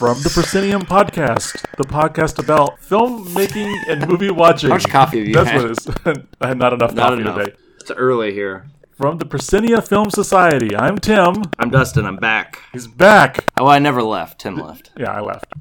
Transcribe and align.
from 0.00 0.16
the 0.22 0.30
Proscenium 0.30 0.80
Podcast, 0.80 1.60
the 1.76 1.84
podcast 1.84 2.38
about 2.42 2.80
filmmaking 2.80 3.70
and 3.86 4.08
movie 4.08 4.30
watching. 4.30 4.70
How 4.70 4.76
much 4.76 4.88
coffee 4.88 5.18
have 5.18 5.28
you 5.28 5.34
That's 5.34 5.50
had? 5.50 5.60
what 5.62 5.70
it 5.72 6.16
is. 6.16 6.24
I 6.40 6.48
had 6.48 6.56
not 6.56 6.72
enough 6.72 6.94
Not 6.94 7.10
coffee 7.10 7.20
enough. 7.20 7.36
today. 7.36 7.56
It's 7.78 7.90
early 7.90 8.32
here. 8.32 8.64
From 8.96 9.18
the 9.18 9.26
Proscenia 9.26 9.86
Film 9.86 10.08
Society, 10.08 10.74
I'm 10.74 10.96
Tim. 10.96 11.42
I'm 11.58 11.68
Dustin. 11.68 12.06
I'm 12.06 12.16
back. 12.16 12.60
He's 12.72 12.86
back. 12.86 13.44
Oh, 13.58 13.66
I 13.66 13.78
never 13.78 14.02
left. 14.02 14.40
Tim 14.40 14.56
left. 14.56 14.90
Yeah, 14.98 15.10
I 15.10 15.20
left. 15.20 15.52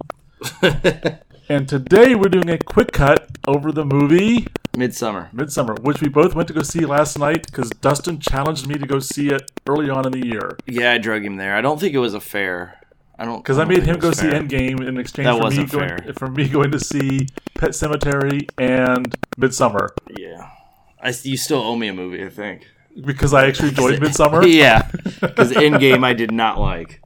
and 1.49 1.67
today 1.67 2.15
we're 2.15 2.29
doing 2.29 2.49
a 2.49 2.57
quick 2.59 2.93
cut 2.93 3.27
over 3.45 3.73
the 3.73 3.83
movie 3.83 4.47
Midsommar. 4.71 5.33
Midsommar, 5.33 5.77
which 5.81 5.99
we 5.99 6.07
both 6.07 6.33
went 6.33 6.47
to 6.47 6.53
go 6.53 6.61
see 6.61 6.85
last 6.85 7.19
night 7.19 7.45
because 7.47 7.69
Dustin 7.71 8.19
challenged 8.21 8.67
me 8.67 8.75
to 8.75 8.87
go 8.87 8.99
see 8.99 9.27
it 9.31 9.51
early 9.67 9.89
on 9.89 10.05
in 10.05 10.13
the 10.13 10.25
year. 10.25 10.57
Yeah, 10.65 10.93
I 10.93 10.97
drug 10.97 11.25
him 11.25 11.35
there. 11.35 11.55
I 11.57 11.61
don't 11.61 11.77
think 11.77 11.93
it 11.93 11.99
was 11.99 12.13
a 12.13 12.21
fair. 12.21 12.78
I 13.19 13.25
don't 13.25 13.37
Because 13.43 13.57
I 13.57 13.65
don't 13.65 13.69
made 13.73 13.83
him 13.83 13.99
go 13.99 14.09
was 14.09 14.19
see 14.19 14.29
fair. 14.29 14.41
Endgame 14.41 14.87
in 14.87 14.97
exchange 14.97 15.25
That 15.25 15.33
for 15.33 15.37
me, 15.39 15.43
wasn't 15.43 15.71
going, 15.71 15.89
fair. 15.89 16.13
for 16.13 16.27
me 16.27 16.47
going 16.47 16.71
to 16.71 16.79
see 16.79 17.27
Pet 17.55 17.71
Sematary 17.71 18.49
and 18.57 19.13
Midsommar 19.37 19.89
Yeah, 20.17 20.49
I 21.01 21.13
you 21.23 21.35
still 21.37 21.59
owe 21.59 21.75
me 21.75 21.89
a 21.89 21.93
movie. 21.93 22.23
I 22.25 22.29
think. 22.29 22.65
because 23.05 23.33
I 23.33 23.45
actually 23.47 23.69
enjoyed 23.69 23.99
Midsommar. 24.01 24.51
yeah, 24.51 24.89
because 25.21 25.51
Endgame 25.51 26.03
I 26.05 26.13
did 26.13 26.31
not 26.31 26.59
like. 26.59 27.01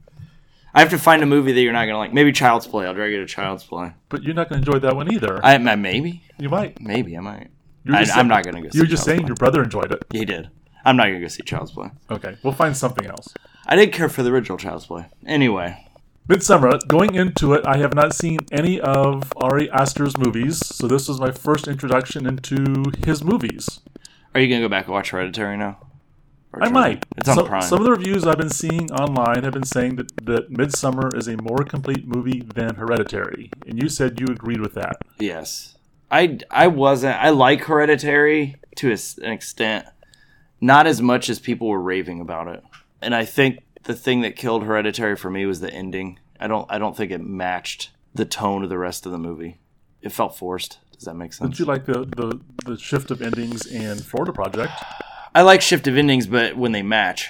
I 0.76 0.80
have 0.80 0.90
to 0.90 0.98
find 0.98 1.22
a 1.22 1.26
movie 1.26 1.52
that 1.52 1.60
you're 1.60 1.72
not 1.72 1.86
gonna 1.86 1.98
like. 1.98 2.12
Maybe 2.12 2.32
Child's 2.32 2.66
Play. 2.66 2.86
I'll 2.86 2.94
drag 2.94 3.12
you 3.12 3.18
to 3.20 3.26
Child's 3.26 3.64
Play. 3.64 3.92
But 4.08 4.22
you're 4.22 4.34
not 4.34 4.48
going 4.48 4.62
to 4.62 4.66
enjoy 4.68 4.80
that 4.80 4.96
one 4.96 5.12
either. 5.12 5.38
I, 5.44 5.54
I 5.54 5.76
maybe, 5.76 6.22
you 6.38 6.48
might. 6.48 6.80
maybe 6.80 7.16
I 7.16 7.20
might. 7.20 7.50
I, 7.92 8.00
just 8.04 8.12
I'm 8.12 8.16
saying- 8.16 8.28
not 8.28 8.44
gonna 8.44 8.62
go. 8.62 8.68
See 8.70 8.78
You're 8.78 8.86
just 8.86 9.04
Child's 9.04 9.18
saying 9.18 9.26
your 9.26 9.36
brother 9.36 9.62
enjoyed 9.62 9.92
it. 9.92 10.04
He 10.10 10.24
did. 10.24 10.48
I'm 10.84 10.96
not 10.96 11.06
gonna 11.06 11.20
go 11.20 11.28
see 11.28 11.42
Child's 11.42 11.72
Play. 11.72 11.90
Okay, 12.10 12.36
we'll 12.42 12.52
find 12.52 12.76
something 12.76 13.06
else. 13.06 13.34
I 13.66 13.76
did 13.76 13.92
care 13.92 14.08
for 14.08 14.22
the 14.22 14.30
original 14.30 14.58
Child's 14.58 14.86
Play. 14.86 15.06
Anyway, 15.26 15.86
Midsommar, 16.28 16.86
going 16.88 17.14
into 17.14 17.52
it, 17.52 17.66
I 17.66 17.76
have 17.76 17.92
not 17.92 18.14
seen 18.14 18.38
any 18.50 18.80
of 18.80 19.30
Ari 19.36 19.70
Aster's 19.70 20.16
movies, 20.16 20.58
so 20.64 20.88
this 20.88 21.06
was 21.06 21.20
my 21.20 21.30
first 21.30 21.68
introduction 21.68 22.26
into 22.26 22.84
his 23.04 23.22
movies. 23.22 23.80
are 24.34 24.40
you 24.40 24.48
gonna 24.48 24.62
go 24.62 24.68
back 24.70 24.86
and 24.86 24.94
watch 24.94 25.10
Hereditary 25.10 25.58
now? 25.58 25.76
Or 26.54 26.62
I 26.62 26.70
might. 26.70 27.04
It's 27.18 27.28
on 27.28 27.36
some, 27.36 27.46
Prime. 27.46 27.62
some 27.62 27.80
of 27.80 27.84
the 27.84 27.90
reviews 27.90 28.26
I've 28.26 28.38
been 28.38 28.48
seeing 28.48 28.90
online 28.92 29.44
have 29.44 29.52
been 29.52 29.66
saying 29.66 29.96
that, 29.96 30.24
that 30.24 30.50
Midsommar 30.50 31.14
is 31.14 31.28
a 31.28 31.36
more 31.42 31.58
complete 31.58 32.06
movie 32.06 32.40
than 32.40 32.76
Hereditary, 32.76 33.50
and 33.66 33.82
you 33.82 33.90
said 33.90 34.18
you 34.18 34.26
agreed 34.28 34.60
with 34.60 34.72
that. 34.74 34.96
Yes. 35.18 35.76
I, 36.10 36.38
I 36.50 36.68
wasn't. 36.68 37.16
I 37.22 37.30
like 37.30 37.64
Hereditary 37.64 38.56
to 38.76 38.96
an 39.20 39.30
extent, 39.30 39.86
not 40.58 40.86
as 40.86 41.02
much 41.02 41.28
as 41.28 41.38
people 41.38 41.68
were 41.68 41.82
raving 41.82 42.20
about 42.20 42.48
it. 42.48 42.62
And 43.02 43.14
I 43.14 43.26
think 43.26 43.63
the 43.84 43.94
thing 43.94 44.20
that 44.22 44.36
killed 44.36 44.64
Hereditary 44.64 45.16
for 45.16 45.30
me 45.30 45.46
was 45.46 45.60
the 45.60 45.72
ending. 45.72 46.18
I 46.40 46.46
don't 46.46 46.66
I 46.70 46.78
don't 46.78 46.96
think 46.96 47.10
it 47.12 47.22
matched 47.22 47.90
the 48.14 48.24
tone 48.24 48.62
of 48.64 48.70
the 48.70 48.78
rest 48.78 49.06
of 49.06 49.12
the 49.12 49.18
movie. 49.18 49.58
It 50.02 50.12
felt 50.12 50.36
forced. 50.36 50.78
Does 50.92 51.04
that 51.04 51.14
make 51.14 51.32
sense? 51.32 51.50
Did 51.50 51.58
you 51.58 51.64
like 51.64 51.86
the, 51.86 52.04
the, 52.04 52.40
the 52.66 52.78
shift 52.78 53.10
of 53.10 53.20
endings 53.22 53.66
in 53.66 53.98
Florida 53.98 54.32
Project? 54.32 54.72
I 55.34 55.42
like 55.42 55.60
shift 55.60 55.86
of 55.88 55.96
endings, 55.96 56.26
but 56.26 56.56
when 56.56 56.72
they 56.72 56.82
match, 56.82 57.28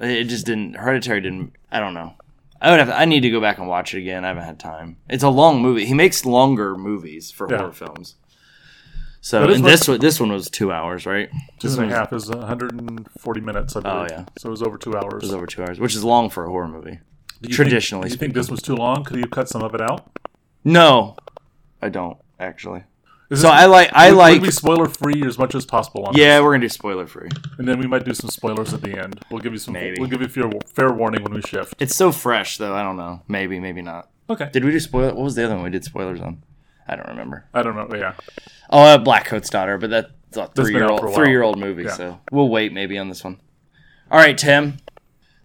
it 0.00 0.24
just 0.24 0.46
didn't. 0.46 0.74
Hereditary 0.76 1.20
didn't. 1.20 1.54
I 1.70 1.80
don't 1.80 1.92
know. 1.94 2.14
I 2.60 2.70
would 2.70 2.78
have. 2.78 2.88
I 2.90 3.04
need 3.04 3.20
to 3.20 3.30
go 3.30 3.40
back 3.40 3.58
and 3.58 3.68
watch 3.68 3.92
it 3.94 3.98
again. 3.98 4.24
I 4.24 4.28
haven't 4.28 4.44
had 4.44 4.58
time. 4.60 4.96
It's 5.08 5.22
a 5.24 5.28
long 5.28 5.60
movie. 5.60 5.84
He 5.84 5.94
makes 5.94 6.24
longer 6.24 6.76
movies 6.76 7.30
for 7.30 7.50
Yeah. 7.50 7.58
horror 7.58 7.72
films. 7.72 8.14
So 9.24 9.44
and 9.44 9.62
what- 9.62 9.70
this 9.70 9.86
one, 9.88 10.00
this 10.00 10.18
one 10.20 10.32
was 10.32 10.50
two 10.50 10.72
hours, 10.72 11.06
right? 11.06 11.30
Two 11.60 11.68
This 11.68 11.78
and 11.78 11.90
a 11.90 11.94
half 11.94 12.12
is 12.12 12.28
140 12.28 13.40
minutes, 13.40 13.76
I 13.76 13.78
oh, 13.78 13.82
believe. 13.82 14.10
yeah. 14.10 14.24
So 14.36 14.48
it 14.48 14.50
was 14.50 14.62
over 14.62 14.76
two 14.76 14.96
hours. 14.96 15.14
It 15.14 15.22
was 15.22 15.32
over 15.32 15.46
two 15.46 15.62
hours, 15.62 15.78
which 15.78 15.94
is 15.94 16.02
long 16.02 16.28
for 16.28 16.44
a 16.44 16.48
horror 16.48 16.66
movie. 16.66 16.98
Do 17.40 17.48
you 17.48 17.54
traditionally 17.54 18.08
think, 18.08 18.10
do 18.10 18.14
you 18.14 18.18
think 18.18 18.34
this 18.34 18.50
was 18.50 18.60
too 18.60 18.74
long? 18.74 19.04
Could 19.04 19.18
you 19.18 19.28
cut 19.28 19.48
some 19.48 19.62
of 19.62 19.74
it 19.76 19.80
out? 19.80 20.10
No, 20.64 21.16
I 21.80 21.88
don't 21.88 22.18
actually. 22.40 22.82
So 23.32 23.48
I 23.48 23.64
like. 23.66 23.90
I 23.94 24.10
would- 24.10 24.18
like. 24.18 24.32
Would 24.40 24.42
be 24.42 24.50
spoiler 24.50 24.86
free 24.88 25.22
as 25.24 25.38
much 25.38 25.54
as 25.54 25.64
possible 25.64 26.04
on 26.04 26.14
yeah, 26.14 26.36
this. 26.36 26.42
we're 26.44 26.50
gonna 26.52 26.62
do 26.62 26.68
spoiler 26.68 27.06
free. 27.06 27.30
And 27.58 27.66
then 27.66 27.78
we 27.78 27.86
might 27.86 28.04
do 28.04 28.12
some 28.12 28.28
spoilers 28.28 28.74
at 28.74 28.82
the 28.82 28.98
end. 28.98 29.20
We'll 29.30 29.40
give 29.40 29.52
you 29.52 29.58
some. 29.58 29.72
Maybe. 29.72 29.96
We'll 30.00 30.10
give 30.10 30.20
you 30.20 30.28
fair, 30.28 30.50
fair 30.66 30.92
warning 30.92 31.22
when 31.22 31.32
we 31.32 31.40
shift. 31.42 31.74
It's 31.80 31.94
so 31.96 32.12
fresh 32.12 32.58
though. 32.58 32.74
I 32.74 32.82
don't 32.82 32.96
know. 32.96 33.22
Maybe, 33.28 33.58
maybe 33.60 33.82
not. 33.82 34.10
Okay. 34.28 34.50
Did 34.52 34.64
we 34.64 34.72
do 34.72 34.80
spoiler? 34.80 35.14
What 35.14 35.24
was 35.24 35.34
the 35.36 35.44
other 35.44 35.54
one 35.54 35.64
we 35.64 35.70
did 35.70 35.84
spoilers 35.84 36.20
on? 36.20 36.42
I 36.88 36.96
don't 36.96 37.08
remember. 37.08 37.44
I 37.54 37.62
don't 37.62 37.76
know. 37.76 37.88
Yeah. 37.96 38.14
Oh, 38.70 38.82
uh, 38.82 38.98
Blackcoat's 38.98 39.50
daughter, 39.50 39.78
but 39.78 39.90
that's 39.90 40.36
a 40.36 40.48
three 40.48 40.72
year 40.74 40.88
old 40.88 41.14
three 41.14 41.30
year 41.30 41.42
old 41.42 41.58
movie. 41.58 41.84
Yeah. 41.84 41.92
So 41.92 42.20
we'll 42.30 42.48
wait 42.48 42.72
maybe 42.72 42.98
on 42.98 43.08
this 43.08 43.22
one. 43.24 43.38
All 44.10 44.18
right, 44.18 44.36
Tim, 44.36 44.78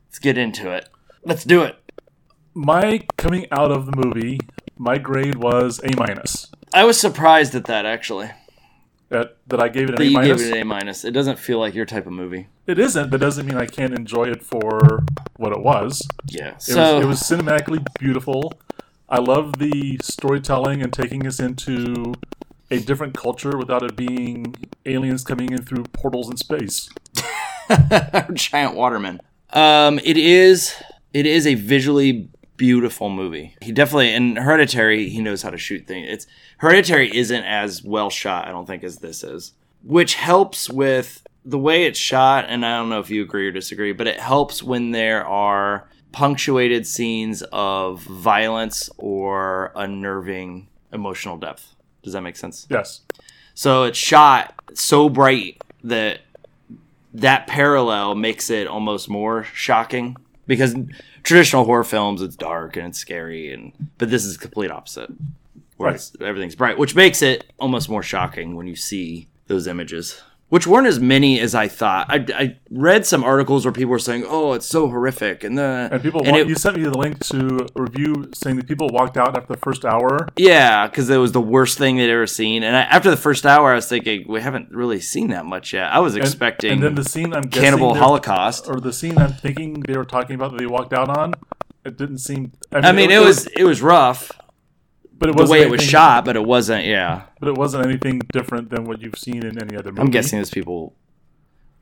let's 0.08 0.20
get 0.20 0.38
into 0.38 0.72
it. 0.72 0.90
Let's 1.24 1.44
do 1.44 1.64
it. 1.64 1.78
My 2.54 3.06
coming 3.18 3.46
out 3.52 3.72
of 3.72 3.86
the 3.86 3.94
movie, 3.96 4.40
my 4.78 4.98
grade 4.98 5.36
was 5.36 5.80
A 5.84 5.96
minus. 5.96 6.48
I 6.74 6.84
was 6.86 7.00
surprised 7.00 7.54
at 7.56 7.66
that 7.66 7.86
actually. 7.86 8.30
That 9.10 9.38
that 9.48 9.62
I 9.62 9.70
gave 9.70 9.84
it 9.90 9.92
an 9.92 9.96
That 9.96 10.02
A 10.02 10.06
you 10.06 10.10
gave 10.22 10.28
minus. 10.30 10.42
it 10.42 10.54
an 10.56 10.62
A 10.62 10.66
minus. 10.66 11.06
It 11.06 11.12
doesn't 11.12 11.40
feel 11.40 11.60
like 11.60 11.74
your 11.76 11.86
type 11.86 12.08
of 12.08 12.14
movie. 12.14 12.48
It 12.66 12.78
isn't, 12.80 13.10
but 13.10 13.22
doesn't 13.22 13.46
mean 13.46 13.58
I 13.58 13.66
can't 13.66 13.94
enjoy 13.94 14.26
it 14.26 14.44
for 14.44 15.06
what 15.38 15.54
it 15.54 15.62
was. 15.62 16.06
Yeah. 16.26 16.56
It, 16.56 16.62
So 16.62 16.96
was, 16.96 17.04
it 17.04 17.08
was 17.08 17.22
cinematically 17.22 17.86
beautiful. 18.00 18.54
I 19.10 19.20
love 19.20 19.58
the 19.58 20.00
storytelling 20.02 20.82
and 20.82 20.92
taking 20.92 21.26
us 21.26 21.40
into 21.40 22.14
a 22.70 22.80
different 22.80 23.14
culture 23.14 23.58
without 23.58 23.84
it 23.84 23.96
being 23.96 24.54
aliens 24.86 25.24
coming 25.24 25.52
in 25.52 25.64
through 25.64 25.84
portals 25.94 26.30
in 26.30 26.36
space. 26.36 26.90
giant 28.34 28.76
waterman. 28.76 29.22
Um, 29.52 30.00
it 30.04 30.18
is 30.18 30.76
it 31.14 31.26
is 31.26 31.48
a 31.48 31.56
visually 31.56 32.30
beautiful 32.58 33.10
movie. 33.10 33.56
He 33.62 33.72
definitely 33.72 34.14
in 34.14 34.36
Hereditary 34.36 35.08
he 35.08 35.22
knows 35.22 35.42
how 35.42 35.52
to 35.52 35.58
shoot 35.58 35.88
things. 35.88 36.08
It's 36.10 36.28
Hereditary 36.58 37.16
isn't 37.16 37.44
as 37.44 37.84
well 37.84 38.10
shot, 38.10 38.48
I 38.48 38.52
don't 38.52 38.66
think, 38.66 38.84
as 38.84 38.98
this 38.98 39.24
is, 39.24 39.54
which 39.84 40.16
helps 40.16 40.70
with 40.70 41.24
the 41.46 41.60
way 41.60 41.86
it's 41.86 42.00
shot. 42.00 42.46
And 42.50 42.66
I 42.66 42.78
don't 42.78 42.90
know 42.90 43.00
if 43.00 43.10
you 43.10 43.22
agree 43.22 43.48
or 43.48 43.52
disagree, 43.52 43.94
but 43.94 44.08
it 44.08 44.20
helps 44.20 44.62
when 44.62 44.92
there 44.92 45.26
are 45.26 45.88
punctuated 46.22 46.88
scenes 46.88 47.44
of 47.54 48.02
violence 48.02 48.90
or 48.98 49.72
unnerving 49.76 50.68
emotional 50.92 51.38
depth. 51.38 51.76
Does 52.02 52.14
that 52.14 52.22
make 52.22 52.36
sense? 52.36 52.66
Yes. 52.72 53.02
So 53.54 53.84
it's 53.84 54.00
shot 54.00 54.56
so 54.74 55.10
bright 55.10 55.62
that 55.84 56.22
that 57.14 57.46
parallel 57.46 58.16
makes 58.16 58.50
it 58.50 58.66
almost 58.66 59.08
more 59.10 59.44
shocking 59.44 60.18
because 60.48 60.74
traditional 61.22 61.66
horror 61.66 61.84
films 61.84 62.24
it's 62.24 62.36
dark 62.36 62.76
and 62.78 62.88
it's 62.88 62.98
scary 62.98 63.54
and 63.54 63.72
but 64.00 64.10
this 64.10 64.26
is 64.26 64.38
the 64.38 64.42
complete 64.42 64.72
opposite 64.72 65.12
where 65.78 65.92
Right. 65.92 66.12
everything's 66.22 66.56
bright 66.56 66.78
which 66.80 66.96
makes 66.96 67.22
it 67.22 67.46
almost 67.60 67.90
more 67.90 68.02
shocking 68.04 68.56
when 68.56 68.66
you 68.68 68.76
see 68.76 69.28
those 69.48 69.68
images 69.68 70.22
which 70.50 70.66
weren't 70.66 70.88
as 70.88 71.00
many 71.00 71.40
as 71.42 71.54
I 71.54 71.68
thought. 71.68 72.08
I, 72.10 72.26
I 72.34 72.58
read 72.72 73.06
some 73.06 73.24
articles 73.24 73.66
where 73.66 73.72
people 73.74 73.92
were 73.92 74.00
saying, 74.00 74.24
"Oh, 74.28 74.54
it's 74.54 74.66
so 74.66 74.88
horrific," 74.88 75.44
and 75.44 75.58
the 75.58 75.90
And 75.92 76.02
people, 76.02 76.22
and 76.26 76.36
it- 76.38 76.48
you 76.48 76.56
sent 76.56 76.78
me 76.78 76.84
the 76.84 76.98
link 76.98 77.20
to 77.26 77.68
a 77.76 77.82
review 77.82 78.30
saying 78.34 78.56
that 78.58 78.68
people 78.68 78.90
walked 78.92 79.18
out 79.18 79.36
after 79.38 79.54
the 79.54 79.60
first 79.60 79.84
hour. 79.84 80.28
Yeah, 80.38 80.88
because 80.88 81.10
it 81.10 81.18
was 81.18 81.34
the 81.34 81.42
worst 81.42 81.78
thing 81.78 81.98
they'd 81.98 82.10
ever 82.10 82.28
seen. 82.28 82.64
And 82.64 82.76
I, 82.78 82.82
after 82.84 83.10
the 83.10 83.18
first 83.18 83.46
hour, 83.46 83.72
I 83.72 83.76
was 83.76 83.88
thinking 83.90 84.26
we 84.28 84.40
haven't 84.42 84.72
really 84.72 85.02
seen 85.02 85.30
that 85.32 85.46
much 85.46 85.74
yet. 85.74 85.92
I 85.92 86.00
was 86.00 86.16
expecting 86.16 86.72
and 86.72 86.84
then 86.84 86.96
the 86.96 87.04
scene 87.04 87.34
I'm 87.34 87.50
Cannibal 87.50 87.96
Holocaust. 87.96 88.68
or 88.70 88.80
the 88.80 88.94
scene 88.94 89.18
I'm 89.18 89.34
thinking 89.34 89.82
they 89.82 89.98
were 89.98 90.06
talking 90.06 90.36
about 90.36 90.52
that 90.52 90.60
they 90.60 90.66
walked 90.68 90.94
out 90.94 91.10
on. 91.10 91.34
It 91.84 91.98
didn't 91.98 92.18
seem. 92.20 92.52
I 92.72 92.92
mean, 92.92 93.12
it 93.12 93.22
was 93.22 93.48
it 93.48 93.64
was 93.64 93.82
rough 93.82 94.32
but 95.20 95.30
it 95.30 95.36
the 95.36 95.42
wasn't 95.44 95.60
way 95.60 95.66
it 95.66 95.70
was 95.72 95.82
shot, 95.84 96.26
but 96.26 96.36
it 96.36 96.44
wasn't. 96.46 96.86
Yeah, 96.86 97.24
But 97.40 97.50
it 97.50 97.56
wasn't 97.56 97.86
anything 97.86 98.20
different 98.32 98.70
than 98.70 98.86
what 98.86 99.02
you've 99.02 99.18
seen 99.18 99.44
in 99.46 99.62
any 99.62 99.76
other 99.78 99.92
movie. 99.92 100.02
I'm 100.02 100.12
guessing 100.12 100.40
those 100.40 100.50
people 100.50 100.94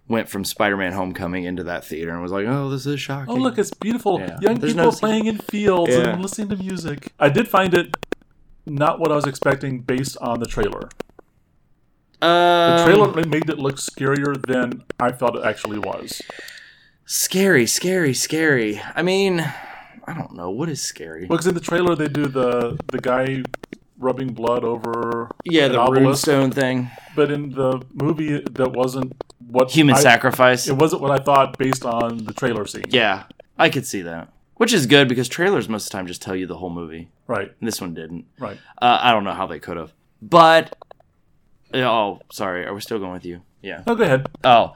went 0.08 0.30
from 0.30 0.44
Spider-Man: 0.46 0.94
Homecoming 0.94 1.44
into 1.46 1.64
that 1.64 1.84
theater 1.86 2.12
and 2.12 2.22
was 2.22 2.32
like, 2.32 2.46
"Oh, 2.48 2.70
this 2.70 2.86
is 2.86 3.00
shocking." 3.00 3.34
Oh, 3.34 3.38
look, 3.38 3.58
it's 3.58 3.74
beautiful. 3.74 4.20
Yeah. 4.20 4.38
Young 4.42 4.56
There's 4.56 4.74
people 4.74 4.92
no- 4.92 4.98
playing 4.98 5.26
in 5.26 5.38
fields 5.40 5.92
Yeah. 5.94 6.10
and 6.10 6.22
listening 6.22 6.50
to 6.50 6.58
music. 6.58 7.12
I 7.20 7.30
did 7.30 7.48
find 7.48 7.74
it 7.74 7.96
not 8.66 9.00
what 9.00 9.12
I 9.12 9.16
was 9.16 9.26
expecting 9.26 9.82
based 9.82 10.18
on 10.22 10.40
the 10.40 10.46
trailer. 10.48 10.90
The 12.22 12.28
Um, 12.28 12.86
trailer 12.88 13.26
made 13.28 13.50
it 13.50 13.60
look 13.60 13.76
scarier 13.76 14.42
than 14.46 14.84
I 15.00 15.12
thought 15.12 15.36
it 15.36 15.44
actually 15.46 15.78
was. 15.80 16.22
scary, 17.06 17.68
scary, 17.68 18.14
scary. 18.14 18.82
I 18.96 19.04
mean, 19.04 19.46
I 20.08 20.14
don't 20.14 20.34
know 20.36 20.50
what 20.50 20.70
is 20.70 20.82
scary. 20.82 21.26
Because 21.28 21.48
in 21.48 21.54
the 21.56 21.60
trailer 21.60 21.96
they 21.96 22.08
do 22.08 22.26
the 22.28 22.78
the 22.88 23.00
guy 23.00 23.44
rubbing 23.98 24.34
blood 24.34 24.64
over 24.64 25.30
Yeah, 25.46 25.68
the 25.70 25.80
obelisk, 25.80 26.26
runestone 26.28 26.54
thing, 26.54 26.90
but 27.16 27.32
in 27.32 27.52
the 27.52 27.82
movie 27.94 28.40
that 28.40 28.72
wasn't 28.74 29.14
what 29.48 29.72
human 29.72 29.96
I- 29.96 30.00
sacrifice. 30.00 30.68
It 30.68 30.74
wasn't 30.76 31.02
what 31.02 31.12
I 31.12 31.18
thought 31.24 31.58
based 31.58 31.86
on 31.86 32.26
the 32.26 32.34
trailer 32.34 32.66
scene. 32.68 32.86
Yeah, 32.90 33.24
I 33.58 33.70
could 33.70 33.86
see 33.86 34.02
that. 34.04 34.30
Which 34.56 34.72
is 34.74 34.86
good 34.86 35.08
because 35.10 35.28
trailers 35.28 35.68
most 35.68 35.86
of 35.88 35.92
the 35.92 35.98
time 35.98 36.08
just 36.08 36.22
tell 36.22 36.36
you 36.36 36.46
the 36.48 36.58
whole 36.58 36.70
movie. 36.70 37.10
Right, 37.28 37.52
And 37.60 37.68
this 37.68 37.82
one 37.82 37.94
didn't. 37.94 38.26
right. 38.40 38.58
Uh, 38.82 39.00
I 39.02 39.12
don't 39.12 39.24
know 39.24 39.34
how 39.34 39.48
they 39.48 39.60
could 39.60 39.76
have. 39.78 39.92
But 40.22 40.76
oh, 41.74 42.20
sorry. 42.32 42.66
Are 42.66 42.74
we 42.74 42.80
still 42.82 43.00
going 43.00 43.12
with 43.14 43.26
you? 43.26 43.42
Yeah. 43.62 43.84
Oh, 43.88 43.96
go 43.96 44.04
ahead. 44.04 44.28
Oh, 44.44 44.74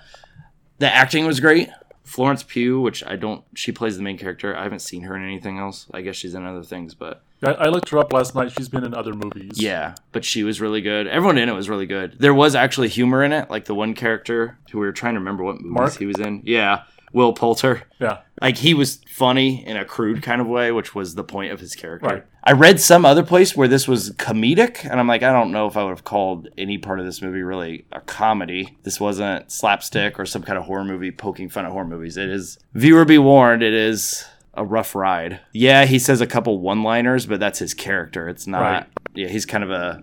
the 0.79 0.93
acting 0.93 1.25
was 1.25 1.39
great. 1.39 1.69
Florence 2.09 2.41
Pugh, 2.41 2.81
which 2.81 3.05
I 3.05 3.15
don't, 3.15 3.43
she 3.53 3.71
plays 3.71 3.95
the 3.95 4.01
main 4.03 4.17
character. 4.17 4.55
I 4.57 4.63
haven't 4.63 4.79
seen 4.79 5.03
her 5.03 5.15
in 5.15 5.23
anything 5.23 5.59
else. 5.59 5.85
I 5.93 6.01
guess 6.01 6.15
she's 6.15 6.33
in 6.33 6.43
other 6.43 6.63
things, 6.63 6.95
but 6.95 7.21
I, 7.43 7.51
I 7.51 7.65
looked 7.67 7.89
her 7.89 7.99
up 7.99 8.11
last 8.11 8.33
night. 8.33 8.51
She's 8.51 8.67
been 8.67 8.83
in 8.83 8.95
other 8.95 9.13
movies. 9.13 9.61
yeah, 9.61 9.93
but 10.11 10.25
she 10.25 10.43
was 10.43 10.59
really 10.59 10.81
good. 10.81 11.05
Everyone 11.07 11.37
in 11.37 11.49
it 11.49 11.53
was 11.53 11.69
really 11.69 11.85
good. 11.85 12.15
There 12.19 12.33
was 12.33 12.55
actually 12.55 12.87
humor 12.87 13.23
in 13.23 13.31
it, 13.31 13.51
like 13.51 13.65
the 13.65 13.75
one 13.75 13.93
character 13.93 14.57
who 14.71 14.79
we 14.79 14.87
were 14.87 14.91
trying 14.91 15.13
to 15.13 15.19
remember 15.19 15.43
what 15.43 15.61
movies 15.61 15.71
Mark? 15.71 15.97
he 15.97 16.05
was 16.07 16.17
in. 16.19 16.41
Yeah, 16.45 16.83
Will 17.13 17.31
Poulter. 17.33 17.83
Yeah. 17.99 18.21
Like 18.41 18.57
he 18.57 18.73
was 18.73 19.01
funny 19.07 19.65
in 19.65 19.75
a 19.75 19.83
crude 19.83 20.23
kind 20.23 20.39
of 20.39 20.47
way, 20.47 20.71
which 20.71 20.95
was 20.95 21.15
the 21.15 21.23
point 21.23 21.51
of 21.51 21.59
his 21.59 21.75
character. 21.75 22.07
Right. 22.07 22.25
I 22.43 22.53
read 22.53 22.79
some 22.79 23.05
other 23.05 23.23
place 23.23 23.55
where 23.55 23.67
this 23.67 23.87
was 23.87 24.11
comedic, 24.11 24.89
and 24.89 24.99
I'm 24.99 25.07
like, 25.07 25.23
I 25.23 25.33
don't 25.33 25.51
know 25.51 25.67
if 25.67 25.75
I 25.75 25.83
would 25.83 25.89
have 25.89 26.05
called 26.05 26.47
any 26.57 26.77
part 26.77 26.99
of 26.99 27.05
this 27.05 27.21
movie 27.21 27.43
really 27.43 27.85
a 27.91 27.99
comedy. 27.99 28.77
This 28.83 28.99
wasn't 28.99 29.51
slapstick 29.51 30.17
or 30.17 30.25
some 30.25 30.41
kind 30.41 30.57
of 30.57 30.63
horror 30.63 30.85
movie 30.85 31.11
poking 31.11 31.49
fun 31.49 31.65
at 31.65 31.71
horror 31.71 31.85
movies. 31.85 32.15
It 32.15 32.29
is 32.29 32.57
viewer 32.73 33.05
be 33.05 33.17
warned, 33.17 33.61
it 33.61 33.73
is 33.73 34.23
a 34.53 34.63
rough 34.63 34.95
ride. 34.95 35.41
Yeah, 35.51 35.85
he 35.85 35.99
says 35.99 36.21
a 36.21 36.27
couple 36.27 36.59
one-liners, 36.59 37.25
but 37.25 37.39
that's 37.39 37.59
his 37.59 37.73
character. 37.73 38.29
It's 38.29 38.47
not. 38.47 38.61
Right. 38.61 38.85
Yeah, 39.15 39.27
he's 39.27 39.45
kind 39.45 39.63
of 39.63 39.71
a 39.71 40.01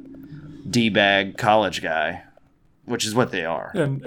d-bag 0.69 1.39
college 1.39 1.83
guy, 1.83 2.25
which 2.85 3.07
is 3.07 3.15
what 3.15 3.31
they 3.31 3.45
are. 3.45 3.71
And 3.75 4.05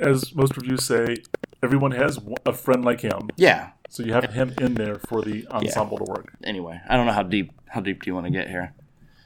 as 0.00 0.34
most 0.34 0.56
reviews 0.56 0.84
say, 0.84 1.16
everyone 1.62 1.92
has 1.92 2.18
a 2.46 2.52
friend 2.52 2.84
like 2.84 3.00
him. 3.00 3.30
Yeah. 3.36 3.70
So 3.88 4.02
you 4.02 4.12
have 4.12 4.32
him 4.32 4.54
in 4.58 4.74
there 4.74 4.98
for 4.98 5.22
the 5.22 5.46
ensemble 5.48 5.98
to 5.98 6.04
work. 6.04 6.32
Anyway, 6.44 6.80
I 6.88 6.96
don't 6.96 7.06
know 7.06 7.12
how 7.12 7.24
deep 7.24 7.52
how 7.68 7.80
deep 7.80 8.02
do 8.02 8.10
you 8.10 8.14
want 8.14 8.26
to 8.26 8.32
get 8.32 8.48
here. 8.48 8.74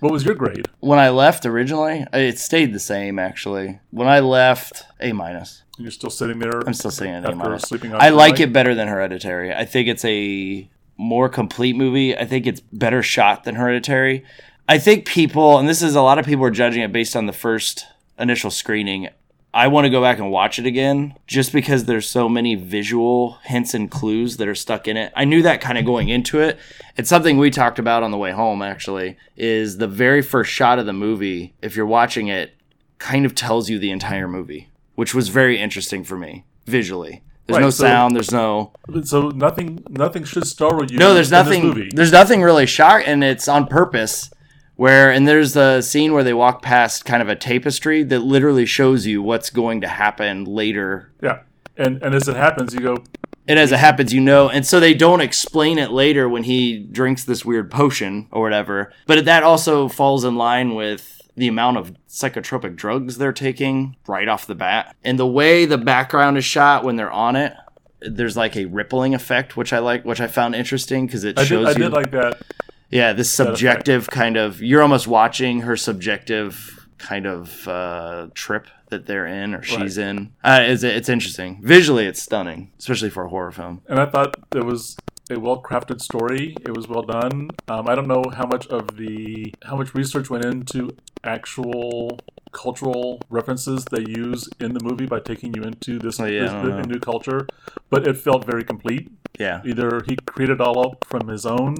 What 0.01 0.13
was 0.13 0.25
your 0.25 0.35
grade? 0.35 0.67
When 0.81 0.99
I 0.99 1.09
left 1.11 1.47
originally, 1.47 2.05
it 2.13 2.39
stayed 2.39 2.73
the 2.73 2.81
same 2.81 3.19
actually. 3.19 3.81
When 3.91 4.09
I 4.09 4.21
left, 4.21 4.85
A 5.01 5.13
minus. 5.13 5.63
You're 5.79 5.91
still 5.91 6.11
sitting 6.11 6.39
there. 6.39 6.61
I'm 6.67 6.75
still 6.75 6.91
saying 6.91 7.15
an 7.15 7.25
A 7.25 7.35
minus. 7.35 7.73
I 7.73 8.11
like 8.11 8.37
tonight? 8.37 8.41
it 8.41 8.53
better 8.53 8.75
than 8.75 8.89
Hereditary. 8.89 9.53
I 9.55 9.65
think 9.65 9.89
it's 9.89 10.05
a 10.05 10.69
more 10.97 11.29
complete 11.29 11.77
movie. 11.77 12.17
I 12.17 12.25
think 12.25 12.47
it's 12.47 12.61
better 12.61 13.03
shot 13.03 13.45
than 13.45 13.55
Hereditary. 13.55 14.25
I 14.69 14.79
think 14.79 15.07
people, 15.07 15.59
and 15.59 15.69
this 15.69 15.83
is 15.83 15.95
a 15.95 16.01
lot 16.01 16.19
of 16.19 16.25
people 16.25 16.45
are 16.45 16.51
judging 16.51 16.83
it 16.83 16.93
based 16.93 17.17
on 17.17 17.27
the 17.27 17.33
first 17.33 17.87
initial 18.19 18.51
screening. 18.51 19.09
I 19.55 19.69
want 19.69 19.85
to 19.85 19.91
go 19.91 20.03
back 20.03 20.19
and 20.19 20.33
watch 20.33 20.59
it 20.59 20.67
again 20.67 21.15
just 21.29 21.53
because 21.53 21.85
there's 21.85 22.09
so 22.11 22.29
many 22.29 22.57
visual 22.57 23.39
hints 23.45 23.73
and 23.73 23.89
clues 23.89 24.37
that 24.39 24.49
are 24.49 24.55
stuck 24.55 24.89
in 24.89 24.97
it. 24.97 25.13
I 25.15 25.25
knew 25.25 25.43
that 25.43 25.61
kind 25.61 25.79
of 25.79 25.85
going 25.85 26.09
into 26.09 26.41
it. 26.41 26.59
It's 26.97 27.09
something 27.09 27.39
we 27.39 27.51
talked 27.51 27.79
about 27.79 28.03
on 28.03 28.11
the 28.11 28.19
way 28.19 28.33
home 28.33 28.63
actually 28.63 29.17
is 29.37 29.79
the 29.79 29.87
very 29.87 30.23
first 30.23 30.51
shot 30.51 30.81
of 30.81 30.87
the 30.87 30.93
movie 30.93 31.55
if 31.63 31.77
you're 31.77 31.87
watching 31.87 32.27
it 32.27 32.55
kind 32.99 33.25
of 33.25 33.35
tells 33.37 33.71
you 33.71 33.79
the 33.79 33.93
entire 33.93 34.27
movie, 34.27 34.69
which 34.97 35.15
was 35.15 35.29
very 35.29 35.59
interesting 35.61 36.03
for 36.03 36.17
me 36.19 36.45
visually. 36.67 37.23
There's 37.47 37.57
Right, 37.59 37.63
no 37.63 37.71
so- 37.71 37.85
sound, 37.85 38.17
there's 38.17 38.33
no 38.33 38.73
So 39.05 39.29
nothing, 39.29 39.85
nothing 39.89 40.25
should 40.25 40.47
startle 40.47 40.91
you. 40.91 40.99
no, 40.99 41.15
there's 41.15 41.31
nothing. 41.31 41.63
movie. 41.67 41.91
There's 41.95 42.11
nothing 42.13 42.43
really 42.43 42.65
shock, 42.67 43.03
and 43.07 43.23
it's 43.23 43.47
on 43.49 43.67
purpose. 43.67 44.31
Where 44.77 45.11
and 45.11 45.27
there's 45.29 45.57
a 45.57 45.83
scene 45.83 46.13
where 46.13 46.25
they 46.25 46.35
walk 46.35 46.63
past 46.63 47.05
kind 47.05 47.23
of 47.23 47.29
a 47.29 47.37
tapestry 47.37 48.03
that 48.05 48.21
literally 48.21 48.67
shows 48.67 49.07
you 49.07 49.23
what's 49.23 49.51
going 49.51 49.81
to 49.83 49.89
happen 49.89 50.45
later. 50.45 51.13
Yeah, 51.23 51.43
and 51.77 52.03
and 52.03 52.15
as 52.15 52.27
it 52.29 52.37
happens, 52.37 52.75
you 52.75 52.81
go, 52.81 53.05
And 53.47 53.59
as 53.59 53.73
it 53.73 53.79
happens, 53.79 54.13
you 54.13 54.21
know, 54.21 54.49
and 54.49 54.67
so 54.67 54.81
they 54.81 54.95
don't 54.95 55.21
explain 55.21 55.79
it 55.79 55.91
later 55.91 56.29
when 56.29 56.45
he 56.45 56.79
drinks 56.79 57.25
this 57.25 57.45
weird 57.45 57.71
potion 57.71 58.27
or 58.31 58.43
whatever. 58.43 58.93
But 59.07 59.27
that 59.27 59.43
also 59.43 59.89
falls 59.89 60.25
in 60.25 60.37
line 60.37 60.75
with 60.75 61.21
the 61.37 61.49
amount 61.49 61.77
of 61.77 61.95
psychotropic 62.09 62.75
drugs 62.77 63.19
they're 63.19 63.33
taking 63.33 63.97
right 64.07 64.29
off 64.29 64.47
the 64.47 64.55
bat, 64.55 64.97
and 65.05 65.19
the 65.19 65.27
way 65.27 65.67
the 65.67 65.77
background 65.79 66.39
is 66.39 66.45
shot 66.45 66.85
when 66.85 66.97
they're 66.97 67.13
on 67.13 67.37
it. 67.37 67.53
There's 68.01 68.37
like 68.37 68.57
a 68.57 68.67
rippling 68.67 69.15
effect, 69.15 69.57
which 69.57 69.73
I 69.73 69.79
like, 69.79 70.05
which 70.05 70.21
I 70.21 70.27
found 70.27 70.55
interesting 70.55 71.07
because 71.07 71.25
it 71.25 71.39
I 71.39 71.45
shows 71.45 71.67
did, 71.69 71.77
I 71.77 71.79
you 71.79 71.91
did 71.91 71.93
like 71.93 72.11
that. 72.13 72.43
Yeah, 72.91 73.13
this 73.13 73.33
subjective 73.33 74.09
kind 74.11 74.37
of 74.37 74.63
you're 74.63 74.83
almost 74.83 75.07
watching 75.07 75.61
her 75.61 75.77
subjective 75.77 76.89
kind 76.99 77.27
of 77.27 77.67
uh, 77.69 78.29
trip 78.35 78.67
that 78.91 79.07
they're 79.07 79.27
in 79.27 79.55
or 79.55 79.63
she's 79.63 79.99
in. 79.99 80.33
Uh, 80.43 80.61
it's, 80.63 80.83
it's 80.83 81.09
interesting. 81.09 81.59
Visually, 81.63 82.07
it's 82.07 82.23
stunning, 82.23 82.71
especially 82.79 83.11
for 83.11 83.25
a 83.25 83.29
horror 83.29 83.51
film. 83.51 83.83
And 83.89 83.99
I 83.99 84.07
thought 84.07 84.37
it 84.55 84.65
was 84.65 84.97
a 85.31 85.39
well 85.41 85.61
crafted 85.61 86.01
story. 86.01 86.55
It 86.65 86.77
was 86.77 86.87
well 86.89 87.03
done. 87.03 87.51
Um, 87.69 87.89
I 87.89 87.95
don't 87.95 88.07
know 88.07 88.25
how 88.35 88.47
much 88.47 88.67
of 88.69 88.97
the 88.97 89.53
how 89.65 89.77
much 89.77 89.95
research 89.95 90.31
went 90.31 90.45
into 90.45 90.91
actual 91.25 92.21
cultural 92.53 93.21
references 93.31 93.85
they 93.87 94.05
use 94.07 94.49
in 94.61 94.75
the 94.75 94.81
movie 94.85 95.07
by 95.07 95.19
taking 95.19 95.53
you 95.55 95.63
into 95.63 95.99
this, 95.99 96.21
Oh, 96.21 96.25
yeah, 96.27 96.43
this 96.43 96.51
I 96.53 96.63
don't 96.63 96.69
know. 96.77 96.83
new 96.83 97.01
culture, 97.01 97.49
but 97.91 98.07
it 98.07 98.17
felt 98.17 98.45
very 98.45 98.63
complete. 98.65 99.11
Yeah, 99.41 99.61
Either 99.65 100.01
he 100.07 100.15
created 100.27 100.61
all 100.61 100.79
up 100.87 101.05
from 101.05 101.27
his 101.27 101.45
own, 101.45 101.75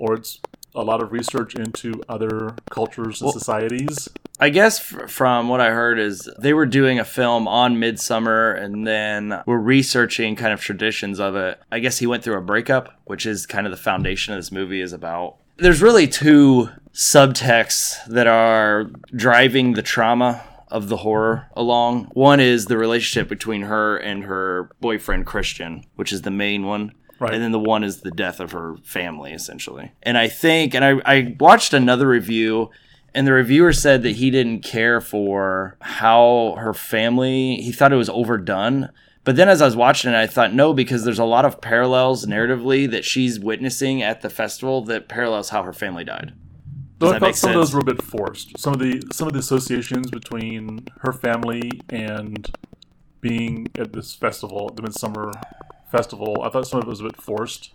or 0.00 0.14
it's 0.14 0.40
a 0.74 0.82
lot 0.82 1.02
of 1.02 1.12
research 1.12 1.54
into 1.54 2.00
other 2.08 2.54
cultures 2.70 3.20
and 3.20 3.26
Well- 3.26 3.32
societies. 3.38 4.08
I 4.42 4.48
guess 4.48 4.80
f- 4.94 5.10
from 5.10 5.48
what 5.48 5.60
I 5.60 5.70
heard 5.70 5.98
is 5.98 6.26
they 6.38 6.54
were 6.54 6.64
doing 6.64 6.98
a 6.98 7.04
film 7.04 7.46
on 7.46 7.78
Midsummer 7.78 8.52
and 8.52 8.86
then 8.86 9.42
were 9.44 9.60
researching 9.60 10.34
kind 10.34 10.54
of 10.54 10.62
traditions 10.62 11.20
of 11.20 11.36
it. 11.36 11.60
I 11.70 11.78
guess 11.80 11.98
he 11.98 12.06
went 12.06 12.22
through 12.24 12.38
a 12.38 12.40
breakup, 12.40 12.98
which 13.04 13.26
is 13.26 13.44
kind 13.44 13.66
of 13.66 13.70
the 13.70 13.76
foundation 13.76 14.32
of 14.32 14.38
this 14.38 14.50
movie 14.50 14.80
is 14.80 14.94
about. 14.94 15.36
There's 15.58 15.82
really 15.82 16.06
two 16.08 16.70
subtexts 16.94 18.02
that 18.06 18.26
are 18.26 18.84
driving 19.14 19.74
the 19.74 19.82
trauma 19.82 20.42
of 20.68 20.88
the 20.88 20.98
horror 20.98 21.48
along. 21.54 22.04
One 22.14 22.40
is 22.40 22.64
the 22.66 22.78
relationship 22.78 23.28
between 23.28 23.62
her 23.62 23.98
and 23.98 24.24
her 24.24 24.70
boyfriend 24.80 25.26
Christian, 25.26 25.84
which 25.96 26.12
is 26.12 26.22
the 26.22 26.30
main 26.30 26.64
one. 26.64 26.92
Right. 27.20 27.34
And 27.34 27.42
then 27.42 27.52
the 27.52 27.60
one 27.60 27.84
is 27.84 28.00
the 28.00 28.10
death 28.10 28.40
of 28.40 28.52
her 28.52 28.76
family, 28.82 29.32
essentially. 29.32 29.92
And 30.02 30.16
I 30.16 30.26
think, 30.26 30.74
and 30.74 30.82
I, 30.82 31.00
I 31.04 31.36
watched 31.38 31.74
another 31.74 32.08
review, 32.08 32.70
and 33.14 33.26
the 33.26 33.32
reviewer 33.32 33.74
said 33.74 34.02
that 34.04 34.16
he 34.16 34.30
didn't 34.30 34.64
care 34.64 35.02
for 35.02 35.76
how 35.82 36.56
her 36.58 36.72
family, 36.72 37.56
he 37.56 37.72
thought 37.72 37.92
it 37.92 37.96
was 37.96 38.08
overdone. 38.08 38.88
But 39.22 39.36
then 39.36 39.50
as 39.50 39.60
I 39.60 39.66
was 39.66 39.76
watching 39.76 40.12
it, 40.12 40.16
I 40.16 40.26
thought, 40.26 40.54
no, 40.54 40.72
because 40.72 41.04
there's 41.04 41.18
a 41.18 41.24
lot 41.24 41.44
of 41.44 41.60
parallels 41.60 42.24
narratively 42.24 42.90
that 42.90 43.04
she's 43.04 43.38
witnessing 43.38 44.02
at 44.02 44.22
the 44.22 44.30
festival 44.30 44.82
that 44.86 45.06
parallels 45.06 45.50
how 45.50 45.62
her 45.62 45.74
family 45.74 46.04
died. 46.04 46.32
Though 47.00 47.12
Does 47.12 47.16
I 47.16 47.18
thought 47.18 47.36
some 47.36 47.50
of 47.50 47.56
those 47.56 47.74
were 47.74 47.80
a 47.80 47.84
bit 47.84 48.02
forced. 48.02 48.58
Some 48.58 48.72
of 48.72 48.78
the 48.78 49.02
some 49.12 49.26
of 49.26 49.32
the 49.32 49.38
associations 49.38 50.10
between 50.10 50.86
her 51.00 51.12
family 51.12 51.80
and 51.90 52.50
being 53.20 53.68
at 53.74 53.92
this 53.92 54.14
festival, 54.14 54.70
the 54.74 54.82
Midsummer 54.82 55.32
Festival, 55.90 56.42
I 56.42 56.50
thought 56.50 56.66
some 56.66 56.80
of 56.80 56.86
it 56.86 56.90
was 56.90 57.00
a 57.00 57.04
bit 57.04 57.20
forced. 57.20 57.74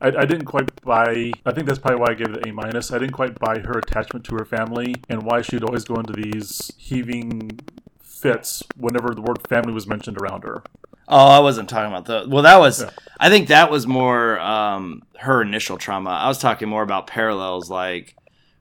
I, 0.00 0.08
I 0.08 0.24
didn't 0.24 0.46
quite 0.46 0.82
buy. 0.82 1.32
I 1.44 1.52
think 1.52 1.66
that's 1.66 1.78
probably 1.78 2.00
why 2.00 2.10
I 2.10 2.14
gave 2.14 2.30
it 2.30 2.46
A 2.46 2.52
minus. 2.52 2.90
I 2.90 2.98
didn't 2.98 3.12
quite 3.12 3.38
buy 3.38 3.58
her 3.58 3.78
attachment 3.78 4.24
to 4.26 4.36
her 4.36 4.44
family 4.44 4.94
and 5.08 5.22
why 5.22 5.42
she'd 5.42 5.62
always 5.62 5.84
go 5.84 5.96
into 5.96 6.14
these 6.14 6.72
heaving 6.78 7.60
fits 8.00 8.62
whenever 8.76 9.14
the 9.14 9.22
word 9.22 9.46
family 9.48 9.72
was 9.72 9.86
mentioned 9.86 10.18
around 10.18 10.44
her. 10.44 10.62
Oh, 11.08 11.26
I 11.26 11.40
wasn't 11.40 11.68
talking 11.68 11.92
about 11.92 12.04
the. 12.04 12.28
Well, 12.28 12.44
that 12.44 12.58
was. 12.58 12.82
Yeah. 12.82 12.90
I 13.18 13.28
think 13.30 13.48
that 13.48 13.70
was 13.70 13.86
more 13.86 14.38
um, 14.38 15.02
her 15.18 15.42
initial 15.42 15.76
trauma. 15.76 16.10
I 16.10 16.28
was 16.28 16.38
talking 16.38 16.68
more 16.68 16.82
about 16.82 17.08
parallels. 17.08 17.68
Like 17.68 18.16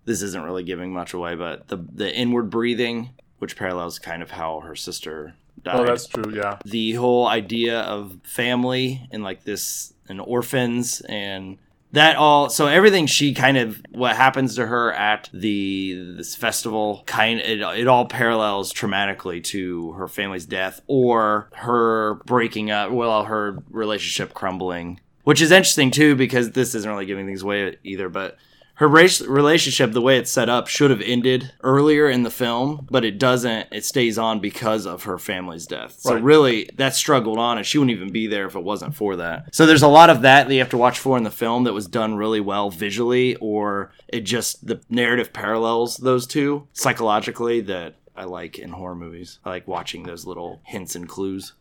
this 0.06 0.24
isn't 0.24 0.44
really 0.44 0.64
giving 0.64 0.92
much 0.92 1.14
away, 1.14 1.36
but 1.36 1.68
the 1.68 1.78
the 1.78 2.14
inward 2.14 2.50
breathing, 2.50 3.12
which 3.38 3.56
parallels 3.56 4.00
kind 4.00 4.24
of 4.24 4.32
how 4.32 4.62
her 4.62 4.76
sister 4.76 5.36
died. 5.64 5.80
Oh, 5.80 5.86
that's 5.86 6.08
true. 6.08 6.34
Yeah. 6.36 6.58
the 6.66 6.94
whole 6.94 7.28
idea 7.28 7.82
of 7.82 8.18
family 8.24 9.08
and 9.12 9.24
like 9.24 9.44
this 9.44 9.94
and 10.08 10.20
orphans 10.22 11.02
and 11.02 11.58
that 11.92 12.16
all 12.16 12.50
so 12.50 12.68
everything 12.68 13.06
she 13.08 13.34
kind 13.34 13.58
of 13.58 13.82
what 13.92 14.16
happens 14.16 14.56
to 14.56 14.66
her 14.68 14.94
at 14.94 15.30
the 15.34 16.14
this 16.18 16.36
festival 16.36 17.04
kind 17.06 17.40
it, 17.40 17.62
it 17.62 17.88
all 17.88 18.06
parallels 18.06 18.72
traumatically 18.74 19.44
to 19.44 19.92
her 19.94 20.08
family's 20.08 20.46
death 20.46 20.82
or 20.88 21.50
her 21.54 22.16
breaking 22.26 22.70
up 22.70 22.92
well 22.92 23.24
her 23.24 23.64
relationship 23.70 24.34
crumbling 24.34 25.00
which 25.24 25.42
is 25.42 25.52
interesting 25.52 25.90
too 25.92 26.16
because 26.16 26.52
this 26.52 26.76
isn't 26.76 26.90
really 26.90 27.06
giving 27.08 27.26
things 27.26 27.42
away 27.42 27.76
either 27.84 28.08
but 28.10 28.38
her 28.80 28.88
race, 28.88 29.20
relationship 29.22 29.92
the 29.92 30.00
way 30.02 30.18
it's 30.18 30.32
set 30.32 30.48
up 30.48 30.68
should 30.68 30.90
have 30.90 31.02
ended 31.02 31.52
earlier 31.64 32.10
in 32.10 32.24
the 32.24 32.30
film 32.32 32.88
but 32.90 33.04
it 33.04 33.20
doesn't. 33.20 33.68
It 33.72 33.84
stays 33.84 34.18
on 34.18 34.40
because 34.40 34.86
of 34.86 35.04
her 35.04 35.18
family's 35.18 35.68
death. 35.68 35.98
So 36.00 36.14
Right. 36.14 36.24
really 36.24 36.70
that 36.76 36.96
struggled 36.96 37.38
on 37.38 37.58
and 37.58 37.66
she 37.68 37.78
wouldn't 37.78 37.96
even 37.98 38.12
be 38.12 38.26
there 38.28 38.46
if 38.48 38.56
it 38.56 38.64
wasn't 38.64 38.96
for 38.96 39.18
that. 39.18 39.54
So 39.54 39.66
there's 39.66 39.84
a 39.84 39.88
lot 39.90 40.10
of 40.10 40.22
that 40.22 40.48
that 40.48 40.54
you 40.54 40.60
have 40.62 40.70
to 40.70 40.78
watch 40.78 40.98
for 40.98 41.18
in 41.18 41.24
the 41.24 41.30
film 41.30 41.66
that 41.66 41.74
was 41.74 41.88
done 41.88 42.16
really 42.16 42.40
well 42.40 42.70
visually 42.70 43.36
or 43.42 43.92
it 44.08 44.22
just 44.22 44.66
the 44.66 44.80
narrative 44.90 45.34
parallels 45.34 45.98
those 45.98 46.26
two 46.26 46.68
psychologically 46.72 47.60
that 47.62 47.96
i 48.16 48.24
like 48.24 48.58
in 48.60 48.70
horror 48.72 48.96
movies. 48.96 49.40
I 49.46 49.50
like 49.50 49.68
watching 49.68 50.04
those 50.04 50.26
little 50.26 50.62
hints 50.64 50.96
and 50.96 51.08
clues 51.08 51.54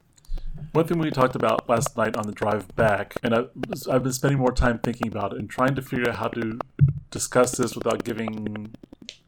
One 0.72 0.86
thing 0.86 0.98
we 0.98 1.10
talked 1.10 1.34
about 1.34 1.68
last 1.68 1.96
night 1.96 2.16
on 2.16 2.26
the 2.26 2.32
drive 2.32 2.74
back, 2.76 3.16
and 3.22 3.34
I, 3.34 3.44
I've 3.90 4.02
been 4.02 4.12
spending 4.12 4.38
more 4.38 4.52
time 4.52 4.78
thinking 4.78 5.08
about 5.08 5.32
it 5.32 5.38
and 5.38 5.48
trying 5.48 5.74
to 5.74 5.82
figure 5.82 6.08
out 6.08 6.16
how 6.16 6.28
to 6.28 6.58
discuss 7.10 7.52
this 7.52 7.74
without 7.74 8.04
giving 8.04 8.74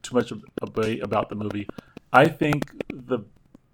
too 0.03 0.15
much 0.15 0.33
away 0.63 1.01
about 1.01 1.29
the 1.29 1.35
movie. 1.35 1.67
I 2.13 2.27
think 2.29 2.71
the 2.93 3.21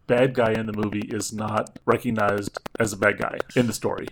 bad 0.07 0.35
guy 0.35 0.53
in 0.53 0.67
the 0.67 0.73
movie 0.73 1.09
is 1.11 1.33
not 1.33 1.79
recognized 1.85 2.59
as 2.79 2.93
a 2.93 2.97
bad 2.97 3.19
guy 3.19 3.38
in 3.55 3.67
the 3.67 3.73
story? 3.73 4.09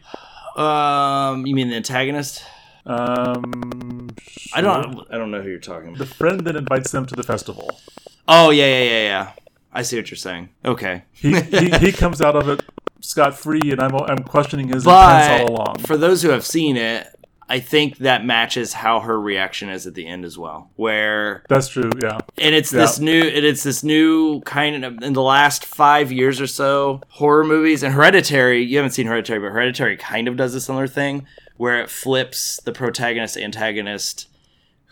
Um, 0.57 1.47
you 1.47 1.55
mean 1.55 1.71
the 1.71 1.77
antagonist? 1.77 2.45
Um, 2.87 4.11
I 4.53 4.61
don't. 4.61 5.07
I 5.11 5.17
don't 5.17 5.31
know 5.31 5.41
who 5.41 5.49
you're 5.49 5.59
talking 5.59 5.89
about. 5.89 5.99
The 5.99 6.07
friend 6.07 6.41
that 6.41 6.55
invites 6.55 6.91
them 6.91 7.07
to 7.07 7.17
the 7.17 7.23
festival. 7.23 7.81
Oh 8.29 8.51
yeah, 8.51 8.67
yeah, 8.67 8.85
yeah, 8.85 9.03
yeah. 9.03 9.33
I 9.73 9.83
see 9.83 9.97
what 9.97 10.11
you're 10.11 10.17
saying. 10.19 10.51
Okay, 10.65 11.03
He 11.13 11.41
he, 11.41 11.71
he 11.71 11.93
comes 12.03 12.21
out 12.21 12.37
of 12.37 12.49
it 12.49 12.63
scot 13.05 13.35
free, 13.39 13.61
and 13.71 13.81
I'm 13.81 13.95
I'm 13.95 14.25
questioning 14.25 14.69
his 14.69 14.85
but 14.85 15.23
intents 15.23 15.51
all 15.51 15.57
along. 15.57 15.79
for 15.81 15.97
those 15.97 16.23
who 16.23 16.31
have 16.31 16.45
seen 16.45 16.77
it, 16.77 17.09
I 17.49 17.61
think 17.61 17.99
that 17.99 18.25
matches 18.25 18.73
how 18.73 19.01
her 19.01 19.21
reaction 19.21 19.69
is 19.69 19.87
at 19.87 19.95
the 19.95 20.07
end 20.07 20.25
as 20.25 20.39
well. 20.39 20.71
Where 20.77 21.45
That's 21.49 21.69
true. 21.69 21.91
Yeah. 22.03 22.19
and 22.39 22.55
it's 22.55 22.73
Yeah. 22.73 22.81
this 22.81 22.99
new 22.99 23.21
and 23.23 23.45
it's 23.45 23.63
this 23.63 23.85
new 23.85 24.41
kind 24.41 24.85
of 24.85 25.03
in 25.03 25.13
the 25.13 25.23
last 25.23 25.65
five 25.67 26.11
years 26.11 26.41
or 26.41 26.47
so 26.47 27.03
horror 27.09 27.45
movies 27.45 27.83
and 27.83 27.93
hereditary 27.95 28.63
you 28.65 28.79
haven't 28.79 28.93
seen 28.93 29.07
hereditary 29.07 29.39
but 29.41 29.53
hereditary 29.53 29.97
kind 29.99 30.27
of 30.27 30.37
does 30.37 30.55
a 30.55 30.61
similar 30.61 30.87
thing 30.87 31.27
where 31.57 31.81
it 31.81 31.91
flips 31.91 32.59
the 32.65 32.73
protagonist 32.73 33.37
antagonist 33.37 34.27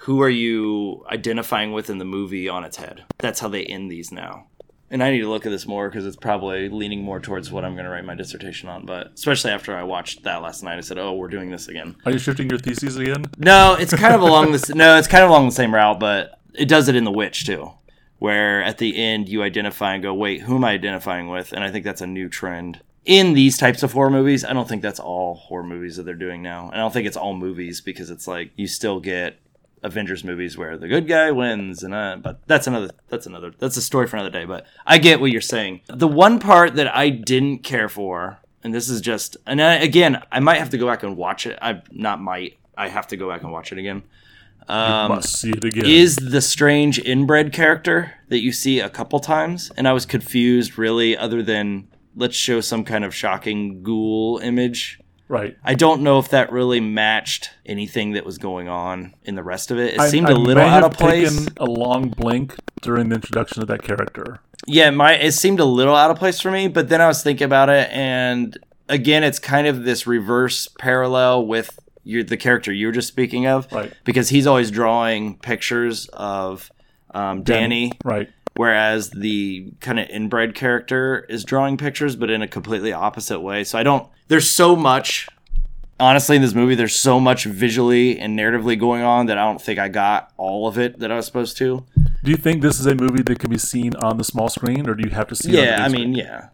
who 0.06 0.20
are 0.20 0.28
you 0.30 1.04
identifying 1.10 1.72
with 1.72 1.88
in 1.88 1.98
the 1.98 2.04
movie 2.04 2.48
on 2.48 2.64
its 2.64 2.76
head 2.76 3.04
that's 3.18 3.40
how 3.40 3.48
they 3.48 3.64
end 3.64 3.90
these 3.90 4.12
now 4.12 4.46
and 4.92 5.02
i 5.02 5.10
need 5.10 5.20
to 5.20 5.28
look 5.28 5.44
at 5.44 5.50
this 5.50 5.66
more 5.66 5.88
because 5.88 6.06
it's 6.06 6.16
probably 6.16 6.68
leaning 6.68 7.02
more 7.02 7.18
towards 7.18 7.50
what 7.50 7.64
i'm 7.64 7.72
going 7.74 7.84
to 7.84 7.90
write 7.90 8.04
my 8.04 8.14
dissertation 8.14 8.68
on 8.68 8.86
but 8.86 9.10
especially 9.14 9.50
after 9.50 9.76
i 9.76 9.82
watched 9.82 10.22
that 10.22 10.40
last 10.42 10.62
night 10.62 10.78
i 10.78 10.80
said 10.80 10.98
oh 10.98 11.12
we're 11.14 11.28
doing 11.28 11.50
this 11.50 11.66
again 11.68 11.96
Are 12.06 12.12
you 12.12 12.18
shifting 12.18 12.48
your 12.48 12.58
theses 12.60 12.96
again? 12.96 13.24
no, 13.38 13.74
it's 13.74 13.92
kind 13.94 14.14
of 14.14 14.20
along 14.20 14.52
this. 14.52 14.68
No, 14.68 14.96
it's 14.98 15.08
kind 15.08 15.24
of 15.24 15.30
along 15.30 15.46
the 15.46 15.54
same 15.54 15.74
route, 15.74 15.98
but 15.98 16.38
it 16.54 16.68
does 16.68 16.88
it 16.88 16.94
in 16.94 17.04
The 17.04 17.10
Witch 17.10 17.44
too, 17.46 17.70
where 18.18 18.62
at 18.62 18.78
the 18.78 18.96
end 18.96 19.28
you 19.28 19.42
identify 19.42 19.94
and 19.94 20.02
go, 20.02 20.12
"Wait, 20.14 20.42
who 20.42 20.56
am 20.56 20.64
I 20.64 20.72
identifying 20.72 21.28
with?" 21.28 21.52
And 21.52 21.64
I 21.64 21.70
think 21.70 21.84
that's 21.84 22.00
a 22.02 22.06
new 22.06 22.28
trend 22.28 22.80
in 23.04 23.32
these 23.32 23.56
types 23.58 23.82
of 23.82 23.92
horror 23.94 24.10
movies. 24.10 24.44
I 24.44 24.52
don't 24.52 24.68
think 24.68 24.82
that's 24.82 25.00
all 25.00 25.34
horror 25.34 25.64
movies 25.64 25.96
that 25.96 26.04
they're 26.04 26.14
doing 26.14 26.42
now. 26.42 26.66
And 26.66 26.74
I 26.74 26.78
don't 26.78 26.92
think 26.92 27.06
it's 27.06 27.16
all 27.16 27.34
movies 27.34 27.80
because 27.80 28.10
it's 28.10 28.28
like 28.28 28.50
you 28.54 28.66
still 28.66 29.00
get 29.00 29.38
Avengers 29.82 30.22
movies 30.22 30.56
where 30.56 30.76
the 30.78 30.88
good 30.88 31.08
guy 31.08 31.30
wins, 31.32 31.82
and 31.82 31.92
uh, 31.92 32.16
but 32.20 32.40
that's 32.46 32.66
another 32.66 32.90
that's 33.08 33.26
another 33.26 33.52
that's 33.58 33.76
a 33.76 33.82
story 33.82 34.06
for 34.06 34.16
another 34.16 34.30
day. 34.30 34.44
But 34.44 34.66
I 34.86 34.98
get 34.98 35.20
what 35.20 35.32
you're 35.32 35.40
saying. 35.40 35.80
The 35.88 36.08
one 36.08 36.38
part 36.38 36.76
that 36.76 36.94
I 36.94 37.08
didn't 37.10 37.60
care 37.60 37.88
for, 37.88 38.38
and 38.62 38.72
this 38.72 38.88
is 38.88 39.00
just, 39.00 39.36
and 39.46 39.60
I, 39.60 39.74
again, 39.74 40.22
I 40.30 40.40
might 40.40 40.58
have 40.58 40.70
to 40.70 40.78
go 40.78 40.86
back 40.86 41.02
and 41.02 41.16
watch 41.16 41.46
it. 41.46 41.58
I 41.60 41.82
not 41.90 42.20
might. 42.20 42.58
I 42.76 42.88
have 42.88 43.08
to 43.08 43.16
go 43.16 43.28
back 43.28 43.42
and 43.42 43.52
watch 43.52 43.72
it 43.72 43.78
again. 43.78 44.02
Um, 44.68 45.08
Must 45.08 45.40
see 45.40 45.50
it 45.50 45.64
again. 45.64 45.84
is 45.86 46.14
the 46.16 46.40
strange 46.40 47.00
inbred 47.00 47.52
character 47.52 48.14
that 48.28 48.40
you 48.40 48.52
see 48.52 48.78
a 48.78 48.88
couple 48.88 49.18
times, 49.18 49.72
and 49.76 49.88
I 49.88 49.92
was 49.92 50.06
confused. 50.06 50.78
Really, 50.78 51.16
other 51.16 51.42
than 51.42 51.88
let's 52.14 52.36
show 52.36 52.60
some 52.60 52.84
kind 52.84 53.04
of 53.04 53.14
shocking 53.14 53.82
ghoul 53.82 54.38
image. 54.38 55.00
Right. 55.32 55.56
I 55.64 55.72
don't 55.74 56.02
know 56.02 56.18
if 56.18 56.28
that 56.28 56.52
really 56.52 56.78
matched 56.78 57.48
anything 57.64 58.12
that 58.12 58.26
was 58.26 58.36
going 58.36 58.68
on 58.68 59.14
in 59.24 59.34
the 59.34 59.42
rest 59.42 59.70
of 59.70 59.78
it. 59.78 59.94
It 59.94 60.00
I- 60.00 60.08
seemed 60.08 60.26
I 60.28 60.32
a 60.32 60.34
little 60.34 60.62
out 60.62 60.84
of 60.84 60.92
place. 60.92 61.34
Taken 61.38 61.54
a 61.56 61.64
long 61.64 62.10
blink 62.10 62.54
during 62.82 63.08
the 63.08 63.14
introduction 63.14 63.62
of 63.62 63.68
that 63.68 63.82
character. 63.82 64.40
Yeah, 64.66 64.90
my 64.90 65.14
it 65.14 65.32
seemed 65.32 65.58
a 65.58 65.64
little 65.64 65.96
out 65.96 66.10
of 66.10 66.18
place 66.18 66.38
for 66.38 66.50
me, 66.50 66.68
but 66.68 66.90
then 66.90 67.00
I 67.00 67.06
was 67.08 67.22
thinking 67.22 67.46
about 67.46 67.70
it, 67.70 67.88
and 67.92 68.58
again, 68.90 69.24
it's 69.24 69.38
kind 69.38 69.66
of 69.66 69.84
this 69.84 70.06
reverse 70.06 70.68
parallel 70.78 71.46
with 71.46 71.78
your, 72.04 72.22
the 72.24 72.36
character 72.36 72.70
you 72.70 72.86
were 72.88 72.92
just 72.92 73.08
speaking 73.08 73.46
of, 73.46 73.66
Right. 73.72 73.90
because 74.04 74.28
he's 74.28 74.46
always 74.46 74.70
drawing 74.70 75.38
pictures 75.38 76.08
of 76.12 76.70
um, 77.14 77.42
Dani, 77.42 77.92
Right. 78.04 78.28
Whereas 78.56 79.10
the 79.10 79.72
kind 79.80 79.98
of 80.00 80.08
inbred 80.08 80.54
character 80.54 81.26
is 81.28 81.44
drawing 81.44 81.76
pictures, 81.76 82.16
but 82.16 82.30
in 82.30 82.42
a 82.42 82.48
completely 82.48 82.92
opposite 82.92 83.40
way. 83.40 83.64
So 83.64 83.78
I 83.78 83.82
don't. 83.82 84.08
There's 84.28 84.48
so 84.50 84.74
much. 84.76 85.28
Honestly, 86.00 86.34
in 86.34 86.42
this 86.42 86.54
movie, 86.54 86.74
there's 86.74 86.96
so 86.96 87.20
much 87.20 87.44
visually 87.44 88.18
and 88.18 88.36
narratively 88.36 88.76
going 88.78 89.02
on 89.02 89.26
that 89.26 89.38
I 89.38 89.44
don't 89.44 89.60
think 89.62 89.78
I 89.78 89.86
got 89.88 90.32
all 90.36 90.66
of 90.66 90.76
it 90.76 90.98
that 90.98 91.12
I 91.12 91.16
was 91.16 91.26
supposed 91.26 91.56
to. 91.58 91.84
Do 92.24 92.30
you 92.30 92.36
think 92.36 92.60
this 92.60 92.80
is 92.80 92.86
a 92.86 92.94
movie 92.96 93.22
that 93.22 93.38
can 93.38 93.50
be 93.50 93.58
seen 93.58 93.94
on 93.96 94.16
the 94.16 94.24
small 94.24 94.48
screen, 94.48 94.88
or 94.88 94.94
do 94.94 95.04
you 95.08 95.14
have 95.14 95.28
to 95.28 95.36
see? 95.36 95.50
it 95.50 95.64
Yeah, 95.64 95.84
I 95.84 95.88
screen? 95.88 96.10
mean, 96.12 96.14
yeah. 96.14 96.48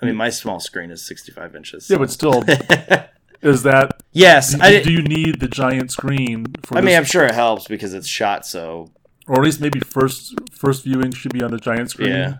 I 0.00 0.06
mean, 0.06 0.16
my 0.16 0.30
small 0.30 0.58
screen 0.58 0.90
is 0.90 1.04
65 1.04 1.54
inches. 1.54 1.90
yeah, 1.90 1.98
but 1.98 2.10
still, 2.10 2.44
is 3.42 3.62
that? 3.64 4.00
yes, 4.12 4.58
I, 4.58 4.82
do 4.82 4.90
you 4.92 5.02
need 5.02 5.40
the 5.40 5.48
giant 5.48 5.90
screen 5.90 6.46
for? 6.62 6.78
I 6.78 6.80
mean, 6.80 6.86
this- 6.86 6.96
I'm 6.98 7.04
sure 7.04 7.24
it 7.26 7.34
helps 7.34 7.66
because 7.68 7.92
it's 7.92 8.06
shot 8.08 8.46
so. 8.46 8.90
Or 9.26 9.36
at 9.36 9.42
least 9.42 9.60
maybe 9.60 9.80
first 9.80 10.34
first 10.52 10.84
viewing 10.84 11.12
should 11.12 11.32
be 11.32 11.42
on 11.42 11.50
the 11.50 11.58
giant 11.58 11.90
screen. 11.90 12.10
Yeah. 12.10 12.38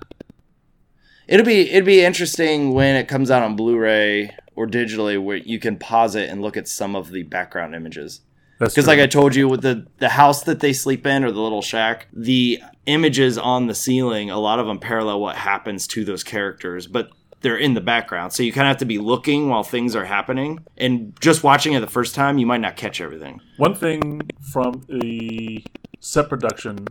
It'll 1.26 1.46
be 1.46 1.70
it'd 1.70 1.84
be 1.84 2.04
interesting 2.04 2.74
when 2.74 2.96
it 2.96 3.08
comes 3.08 3.30
out 3.30 3.42
on 3.42 3.56
Blu-ray 3.56 4.36
or 4.56 4.66
digitally, 4.66 5.22
where 5.22 5.36
you 5.36 5.58
can 5.58 5.78
pause 5.78 6.14
it 6.14 6.28
and 6.28 6.42
look 6.42 6.56
at 6.56 6.68
some 6.68 6.94
of 6.94 7.10
the 7.10 7.22
background 7.24 7.74
images. 7.74 8.20
Because, 8.58 8.86
like 8.86 9.00
I 9.00 9.06
told 9.06 9.34
you, 9.34 9.48
with 9.48 9.62
the 9.62 9.86
the 9.98 10.10
house 10.10 10.44
that 10.44 10.60
they 10.60 10.72
sleep 10.72 11.06
in 11.06 11.24
or 11.24 11.32
the 11.32 11.40
little 11.40 11.62
shack, 11.62 12.06
the 12.12 12.60
images 12.86 13.36
on 13.36 13.66
the 13.66 13.74
ceiling, 13.74 14.30
a 14.30 14.38
lot 14.38 14.58
of 14.58 14.66
them 14.66 14.78
parallel 14.78 15.20
what 15.20 15.36
happens 15.36 15.86
to 15.88 16.04
those 16.04 16.22
characters, 16.22 16.86
but 16.86 17.10
they're 17.40 17.56
in 17.56 17.74
the 17.74 17.80
background. 17.80 18.32
So 18.32 18.42
you 18.42 18.52
kind 18.52 18.66
of 18.66 18.70
have 18.70 18.78
to 18.78 18.84
be 18.84 18.98
looking 18.98 19.48
while 19.48 19.64
things 19.64 19.96
are 19.96 20.04
happening, 20.04 20.60
and 20.76 21.18
just 21.20 21.42
watching 21.42 21.72
it 21.72 21.80
the 21.80 21.86
first 21.86 22.14
time, 22.14 22.38
you 22.38 22.46
might 22.46 22.60
not 22.60 22.76
catch 22.76 23.00
everything. 23.00 23.40
One 23.56 23.74
thing 23.74 24.22
from 24.52 24.86
a 25.02 25.64
set 26.04 26.28
production 26.28 26.86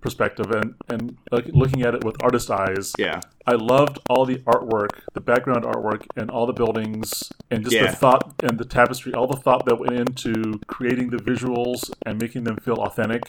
perspective 0.00 0.50
and 0.52 0.74
and 0.88 1.16
like, 1.32 1.46
looking 1.48 1.82
at 1.82 1.92
it 1.94 2.04
with 2.04 2.16
artist 2.22 2.50
eyes, 2.50 2.92
Yeah, 2.98 3.20
I 3.46 3.54
loved 3.54 3.98
all 4.08 4.24
the 4.24 4.38
artwork, 4.54 4.90
the 5.14 5.20
background 5.20 5.64
artwork, 5.64 6.02
and 6.16 6.30
all 6.30 6.46
the 6.46 6.52
buildings, 6.52 7.32
and 7.50 7.64
just 7.64 7.74
Yeah. 7.74 7.90
the 7.90 7.96
thought 7.96 8.34
and 8.42 8.58
the 8.58 8.64
tapestry, 8.64 9.12
all 9.14 9.26
the 9.26 9.36
thought 9.46 9.66
that 9.66 9.78
went 9.80 9.94
into 10.04 10.60
creating 10.66 11.10
the 11.10 11.16
visuals 11.16 11.90
and 12.06 12.20
making 12.20 12.44
them 12.44 12.56
feel 12.58 12.76
authentic. 12.76 13.22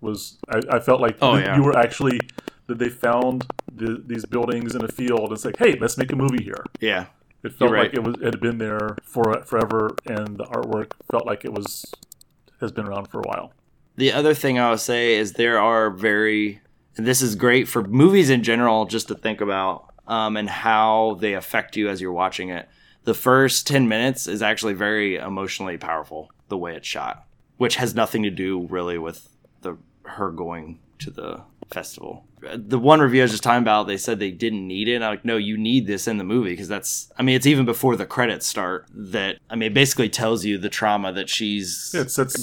Was 0.00 0.38
I, 0.48 0.58
I 0.76 0.78
felt 0.80 1.00
like 1.00 1.16
Oh, 1.22 1.34
you, 1.36 1.42
yeah. 1.42 1.56
you 1.56 1.62
were 1.62 1.76
actually 1.78 2.18
that 2.66 2.78
they 2.78 2.88
found 2.88 3.46
the, 3.72 4.02
these 4.04 4.24
buildings 4.26 4.74
in 4.74 4.84
a 4.84 4.88
field. 4.88 5.20
and 5.28 5.32
It's 5.32 5.44
like, 5.44 5.58
hey, 5.58 5.78
let's 5.80 5.96
make 5.96 6.10
a 6.12 6.16
movie 6.16 6.42
here. 6.42 6.64
yeah. 6.80 7.06
It 7.44 7.52
felt 7.52 7.70
right. 7.70 7.82
like 7.84 7.94
it 7.94 8.02
was 8.02 8.16
it 8.16 8.24
had 8.34 8.40
been 8.40 8.58
there 8.58 8.96
for 9.04 9.40
forever, 9.44 9.94
and 10.06 10.36
the 10.40 10.44
artwork 10.46 10.90
felt 11.12 11.24
like 11.26 11.44
it 11.44 11.52
was 11.52 11.84
has 12.60 12.72
been 12.72 12.86
around 12.86 13.06
for 13.06 13.20
a 13.20 13.26
while. 13.30 13.52
The 13.96 14.12
other 14.12 14.34
thing 14.34 14.58
I 14.58 14.70
would 14.70 14.80
say 14.80 15.14
is 15.14 15.32
there 15.32 15.58
are 15.58 15.90
very, 15.90 16.60
this 16.96 17.22
is 17.22 17.34
great 17.34 17.66
for 17.66 17.82
movies 17.82 18.30
in 18.30 18.42
general, 18.42 18.84
just 18.84 19.08
to 19.08 19.14
think 19.14 19.40
about 19.40 19.92
um, 20.06 20.36
and 20.36 20.48
how 20.48 21.16
they 21.20 21.34
affect 21.34 21.76
you 21.76 21.88
as 21.88 22.00
you're 22.00 22.12
watching 22.12 22.50
it. 22.50 22.68
The 23.04 23.14
first 23.14 23.66
10 23.66 23.88
minutes 23.88 24.26
is 24.26 24.42
actually 24.42 24.74
very 24.74 25.16
emotionally 25.16 25.78
powerful, 25.78 26.30
the 26.48 26.58
way 26.58 26.74
it's 26.74 26.86
shot, 26.86 27.26
which 27.56 27.76
has 27.76 27.94
nothing 27.94 28.22
to 28.24 28.30
do 28.30 28.66
really 28.66 28.98
with 28.98 29.28
the 29.62 29.76
her 30.02 30.30
going 30.30 30.78
to 30.98 31.10
the 31.10 31.42
festival. 31.70 32.24
The 32.54 32.78
one 32.78 33.00
review 33.00 33.22
I 33.22 33.24
was 33.24 33.32
just 33.32 33.42
talking 33.42 33.62
about, 33.62 33.86
they 33.86 33.96
said 33.96 34.18
they 34.20 34.30
didn't 34.30 34.66
need 34.66 34.88
it. 34.88 35.02
I'm 35.02 35.10
like, 35.10 35.24
no, 35.24 35.36
you 35.36 35.56
need 35.56 35.86
this 35.86 36.06
in 36.06 36.16
the 36.18 36.24
movie 36.24 36.50
because 36.50 36.68
that's, 36.68 37.10
I 37.18 37.22
mean, 37.22 37.34
it's 37.34 37.46
even 37.46 37.64
before 37.64 37.96
the 37.96 38.06
credits 38.06 38.46
start 38.46 38.86
that, 38.94 39.38
I 39.50 39.56
mean, 39.56 39.68
it 39.72 39.74
basically 39.74 40.08
tells 40.08 40.44
you 40.44 40.58
the 40.58 40.68
trauma 40.68 41.12
that 41.12 41.28
she's 41.28 41.92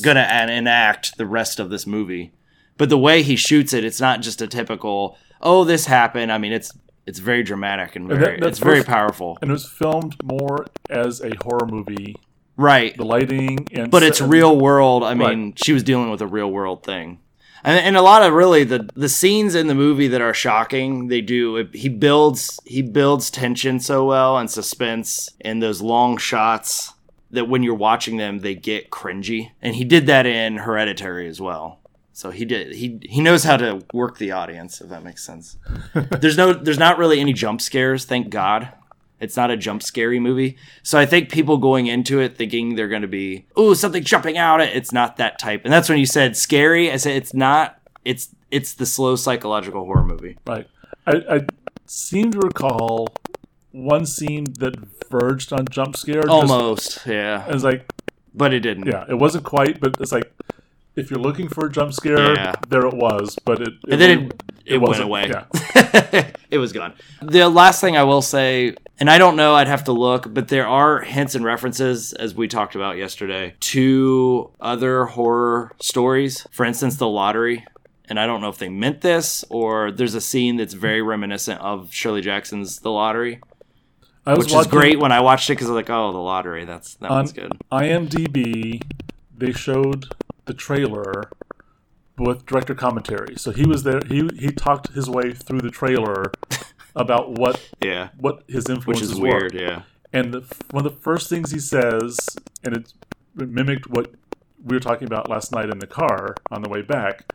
gonna 0.03 0.21
an- 0.21 0.49
enact 0.49 1.17
the 1.17 1.25
rest 1.25 1.59
of 1.59 1.69
this 1.69 1.87
movie. 1.87 2.33
But 2.77 2.89
the 2.89 2.97
way 2.97 3.21
he 3.21 3.35
shoots 3.35 3.71
it, 3.73 3.85
it's 3.85 4.01
not 4.01 4.21
just 4.21 4.41
a 4.41 4.47
typical 4.47 5.17
"oh, 5.41 5.63
this 5.63 5.85
happened." 5.85 6.31
I 6.31 6.37
mean, 6.39 6.51
it's 6.51 6.71
it's 7.05 7.19
very 7.19 7.43
dramatic 7.43 7.95
and 7.95 8.09
And 8.11 8.19
very 8.19 8.39
that- 8.39 8.47
it's 8.49 8.59
very 8.59 8.83
powerful, 8.83 9.37
and 9.41 9.51
it 9.51 9.53
was 9.53 9.67
filmed 9.69 10.15
more 10.23 10.65
as 10.89 11.21
a 11.21 11.31
horror 11.43 11.67
movie. 11.67 12.15
right? 12.57 12.95
The 12.97 13.03
lighting 13.05 13.67
and 13.73 13.89
But 13.91 14.03
it's 14.03 14.21
real 14.21 14.57
world. 14.59 15.03
I 15.03 15.13
mean, 15.13 15.53
she 15.55 15.71
was 15.73 15.81
dealing 15.83 16.09
with 16.11 16.21
a 16.21 16.27
real 16.27 16.51
world 16.51 16.83
thing. 16.83 17.19
And, 17.63 17.79
and 17.79 17.97
a 17.97 18.01
lot 18.01 18.23
of 18.23 18.33
really 18.33 18.63
the 18.63 18.89
the 18.95 19.09
scenes 19.09 19.55
in 19.55 19.67
the 19.67 19.75
movie 19.75 20.07
that 20.09 20.21
are 20.21 20.33
shocking, 20.33 21.07
they 21.07 21.21
do. 21.21 21.57
It, 21.57 21.75
he 21.75 21.89
builds 21.89 22.59
he 22.65 22.81
builds 22.81 23.31
tension 23.31 23.79
so 23.79 24.05
well 24.05 24.37
and 24.37 24.49
suspense 24.49 25.29
in 25.39 25.59
those 25.59 25.81
long 25.81 26.17
shots 26.17 26.93
that 27.31 27.49
when 27.49 27.63
you're 27.63 27.73
watching 27.73 28.17
them, 28.17 28.39
they 28.39 28.55
get 28.55 28.91
cringy. 28.91 29.51
And 29.61 29.75
he 29.75 29.83
did 29.83 30.05
that 30.07 30.25
in 30.25 30.57
Hereditary 30.57 31.27
as 31.27 31.41
well. 31.41 31.79
So 32.11 32.29
he 32.29 32.45
did 32.45 32.75
he 32.75 32.99
he 33.03 33.21
knows 33.21 33.43
how 33.43 33.57
to 33.57 33.81
work 33.91 34.19
the 34.19 34.31
audience 34.31 34.81
if 34.81 34.89
that 34.89 35.03
makes 35.03 35.23
sense. 35.23 35.57
there's 35.93 36.37
no 36.37 36.53
there's 36.53 36.77
not 36.77 36.97
really 36.97 37.19
any 37.19 37.33
jump 37.33 37.59
scares, 37.59 38.05
thank 38.05 38.29
God. 38.29 38.71
It's 39.23 39.37
not 39.37 39.49
a 39.51 39.57
jump 39.57 39.81
scary 39.81 40.19
movie. 40.19 40.57
So 40.83 40.99
I 40.99 41.05
think 41.05 41.31
people 41.31 41.57
going 41.57 41.87
into 41.87 42.19
it 42.19 42.35
thinking 42.37 42.75
they're 42.75 42.87
going 42.89 43.01
to 43.03 43.07
be, 43.07 43.45
"Ooh, 43.57 43.73
something 43.73 44.03
jumping 44.03 44.37
out." 44.37 44.61
It's 44.61 44.91
not 44.91 45.17
that 45.17 45.39
type. 45.39 45.61
And 45.63 45.71
that's 45.73 45.89
when 45.89 45.97
you 45.97 46.05
said 46.05 46.35
scary. 46.37 46.91
I 46.91 46.97
said 46.97 47.15
it's 47.15 47.33
not. 47.33 47.79
It's 48.05 48.29
it's 48.51 48.73
the 48.73 48.85
slow 48.85 49.15
psychological 49.15 49.85
horror 49.85 50.03
movie. 50.05 50.37
Right. 50.45 50.67
I, 51.07 51.13
I 51.29 51.39
seem 51.85 52.31
to 52.33 52.39
recall 52.39 53.07
one 53.71 54.05
scene 54.05 54.45
that 54.59 54.75
verged 55.09 55.51
on 55.51 55.65
jump 55.69 55.95
scare. 55.97 56.21
just- 56.21 56.29
Almost, 56.29 57.05
yeah. 57.07 57.45
It's 57.47 57.63
like, 57.63 57.91
But 58.35 58.53
it 58.53 58.59
didn't. 58.59 58.85
yeah, 58.87 59.05
it 59.09 59.15
wasn't 59.15 59.43
quite, 59.45 59.79
but 59.79 59.97
it's 59.99 60.11
like 60.11 60.31
if 60.95 61.09
you're 61.09 61.19
looking 61.19 61.47
for 61.47 61.65
a 61.65 61.71
jump 61.71 61.93
scare, 61.93 62.33
Yeah. 62.35 62.53
there 62.69 62.85
it 62.85 62.93
was. 62.93 63.37
But 63.43 63.61
it, 63.61 63.69
it 63.69 63.91
And 63.93 64.01
then 64.01 64.17
really- 64.19 64.31
it, 64.65 64.75
it, 64.75 64.81
went 64.81 65.01
away. 65.01 65.29
yeah. 65.29 66.31
it 66.49 66.57
was 66.57 66.71
gone. 66.71 66.93
The 67.21 67.47
last 67.49 67.81
thing 67.81 67.97
I 67.97 68.03
will 68.03 68.21
say, 68.21 68.75
and 68.99 69.09
I 69.09 69.17
don't 69.17 69.35
know, 69.35 69.55
I'd 69.55 69.67
have 69.67 69.85
to 69.85 69.91
look, 69.91 70.33
but 70.33 70.47
there 70.47 70.67
are 70.67 71.01
hints 71.01 71.35
and 71.35 71.43
references, 71.43 72.13
as 72.13 72.33
we 72.33 72.47
talked 72.47 72.75
about 72.75 72.97
yesterday, 72.97 73.55
to 73.59 74.51
other 74.59 75.05
horror 75.05 75.73
stories. 75.81 76.47
For 76.51 76.65
instance, 76.65 76.97
The 76.97 77.07
Lottery. 77.07 77.65
And 78.09 78.19
I 78.19 78.27
don't 78.27 78.41
know 78.41 78.49
if 78.49 78.57
they 78.57 78.69
meant 78.69 79.01
this 79.01 79.45
or 79.49 79.89
there's 79.89 80.13
a 80.13 80.21
scene 80.21 80.57
that's 80.57 80.73
very 80.73 81.01
reminiscent 81.01 81.61
of 81.61 81.91
Shirley 81.93 82.21
Jackson's 82.21 82.79
The 82.79 82.91
Lottery, 82.91 83.39
I 84.25 84.35
was 84.35 84.45
which 84.45 84.53
is 84.53 84.67
great 84.67 84.99
when 84.99 85.11
I 85.11 85.19
watched 85.19 85.49
it 85.49 85.53
because 85.53 85.67
I 85.67 85.71
was 85.71 85.77
like, 85.77 85.89
oh, 85.89 86.11
The 86.11 86.17
Lottery, 86.17 86.65
that's 86.65 86.95
that 86.95 87.11
on 87.11 87.17
one's 87.17 87.33
good. 87.33 87.51
IMDb. 87.71 88.81
They 89.35 89.51
showed 89.51 90.13
the 90.45 90.53
trailer 90.53 91.29
with 92.17 92.45
director 92.45 92.75
commentary. 92.75 93.35
So 93.37 93.51
he 93.51 93.65
was 93.65 93.83
there. 93.83 94.01
He 94.07 94.27
he 94.37 94.49
talked 94.51 94.89
his 94.93 95.09
way 95.09 95.33
through 95.33 95.61
the 95.61 95.71
trailer 95.71 96.31
about 96.95 97.31
what 97.31 97.69
Yeah, 97.81 98.09
what 98.17 98.43
his 98.47 98.69
influences 98.69 99.09
which 99.09 99.15
is 99.15 99.19
were. 99.19 99.27
weird. 99.29 99.53
Yeah, 99.53 99.81
And 100.11 100.33
the, 100.33 100.41
one 100.71 100.85
of 100.85 100.93
the 100.93 100.99
first 100.99 101.29
things 101.29 101.51
he 101.51 101.59
says, 101.59 102.19
and 102.63 102.75
it 102.77 102.93
mimicked 103.35 103.89
what 103.89 104.11
we 104.63 104.75
were 104.75 104.79
talking 104.79 105.07
about 105.07 105.29
last 105.29 105.51
night 105.51 105.69
in 105.69 105.79
the 105.79 105.87
car 105.87 106.35
on 106.51 106.61
the 106.61 106.69
way 106.69 106.81
back, 106.83 107.25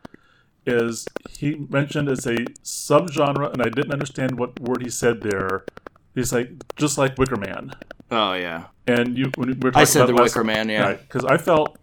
is 0.65 1.05
he 1.29 1.55
mentioned 1.69 2.07
as 2.09 2.25
a 2.25 2.37
subgenre, 2.63 3.51
and 3.51 3.61
I 3.61 3.69
didn't 3.69 3.91
understand 3.91 4.39
what 4.39 4.59
word 4.59 4.81
he 4.83 4.89
said 4.89 5.21
there. 5.21 5.65
He's 6.15 6.31
like, 6.33 6.51
just 6.75 6.97
like 6.97 7.17
Wicker 7.17 7.35
Man. 7.37 7.75
oh 8.11 8.33
yeah. 8.33 8.65
And 8.87 9.17
you, 9.17 9.31
when 9.35 9.49
we 9.49 9.53
were 9.55 9.71
talking 9.71 9.81
I 9.81 9.83
said 9.83 10.03
about 10.03 10.15
The 10.15 10.21
last- 10.23 10.35
Wicker 10.35 10.43
Man. 10.45 10.69
Yeah, 10.69 10.81
right? 10.83 10.99
Because 11.01 11.25
I 11.25 11.37
felt 11.37 11.77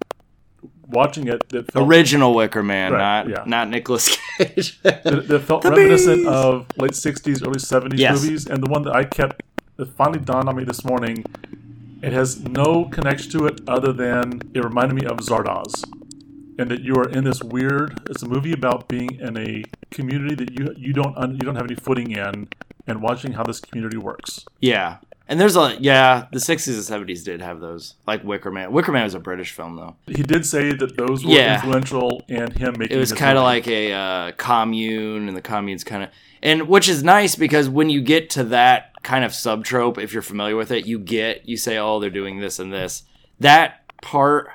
watching 0.89 1.29
it 1.29 1.49
that 1.51 1.71
felt 1.73 1.89
original 1.89 2.35
Wicker 2.35 2.63
Man, 2.63 2.93
Right, 2.93 3.01
not 3.27 3.29
yeah. 3.29 3.43
not 3.47 3.69
Nicolas 3.69 4.17
Cage. 4.39 4.81
that, 4.83 5.05
that 5.05 5.41
felt 5.41 5.63
The 5.63 5.71
reminiscent 5.71 6.19
bees! 6.19 6.27
of 6.27 6.67
late 6.77 6.93
'60s, 6.93 7.43
early 7.47 7.59
'70s 7.59 7.99
Yes. 7.99 8.23
movies, 8.23 8.47
and 8.47 8.63
the 8.63 8.69
one 8.69 8.83
that 8.83 8.95
I 8.95 9.05
kept 9.05 9.43
that 9.77 9.89
finally 9.97 10.21
dawned 10.21 10.49
on 10.49 10.57
me 10.57 10.65
this 10.65 10.85
morning. 10.85 11.25
It 12.03 12.13
has 12.13 12.41
no 12.43 12.85
connection 12.85 13.31
to 13.33 13.47
it 13.47 13.61
other 13.67 13.93
than 13.93 14.43
it 14.55 14.63
reminded 14.63 14.95
me 14.95 15.07
of 15.07 15.17
Zardoz, 15.19 15.83
and 16.59 16.71
that 16.71 16.83
you 16.83 16.95
are 16.97 17.09
in 17.09 17.25
this 17.25 17.43
weird. 17.43 18.01
It's 18.11 18.23
a 18.23 18.29
movie 18.29 18.53
about 18.53 18.87
being 18.87 19.19
in 19.19 19.37
a 19.37 19.65
community 19.91 20.35
that 20.37 20.53
you 20.59 20.75
you 20.77 20.93
don't 20.93 21.17
un, 21.17 21.33
you 21.33 21.39
don't 21.41 21.57
have 21.57 21.65
any 21.65 21.75
footing 21.75 22.11
in, 22.13 22.49
and 22.87 23.03
watching 23.03 23.33
how 23.33 23.43
this 23.45 23.61
community 23.61 23.97
works. 23.97 24.45
Yeah. 24.61 24.99
And 25.29 25.41
there's 25.41 25.57
a 25.57 25.77
yeah, 25.81 26.27
the 26.33 26.39
sixties 26.41 26.77
and 26.77 26.85
seventies 26.85 27.25
did 27.25 27.41
have 27.43 27.61
those. 27.61 27.95
Like 28.07 28.23
Wicker 28.23 28.51
Man. 28.51 28.71
Wicker 28.71 28.93
Man 28.93 29.03
was 29.05 29.15
a 29.15 29.21
British 29.21 29.53
film 29.53 29.77
though. 29.77 29.97
He 30.07 30.23
did 30.23 30.47
say 30.47 30.73
that 30.73 30.97
those 30.97 31.25
were 31.25 31.33
Yeah. 31.33 31.57
influential 31.57 32.23
in 32.29 32.51
him 32.53 32.75
making. 32.79 32.97
It 32.97 33.01
was 33.01 33.13
kind 33.13 33.37
of 33.37 33.43
like 33.45 33.67
a 33.67 33.93
uh, 33.93 34.33
commune, 34.33 35.27
and 35.29 35.37
the 35.37 35.43
commune's 35.43 35.83
kind 35.85 36.05
of 36.05 36.11
and 36.43 36.69
which 36.69 36.89
is 36.89 37.03
nice 37.03 37.35
because 37.35 37.69
when 37.69 37.91
you 37.91 38.01
get 38.03 38.31
to 38.31 38.45
that 38.45 38.93
kind 39.03 39.25
of 39.25 39.33
subtrope, 39.33 39.99
if 39.99 40.13
you're 40.13 40.23
familiar 40.23 40.55
with 40.57 40.71
it, 40.71 40.87
you 40.87 40.99
get 40.99 41.49
you 41.49 41.57
say, 41.57 41.77
oh, 41.79 41.99
they're 41.99 42.11
doing 42.11 42.39
this 42.41 42.59
and 42.61 42.73
this. 42.73 43.03
That 43.41 43.81
part 44.03 44.49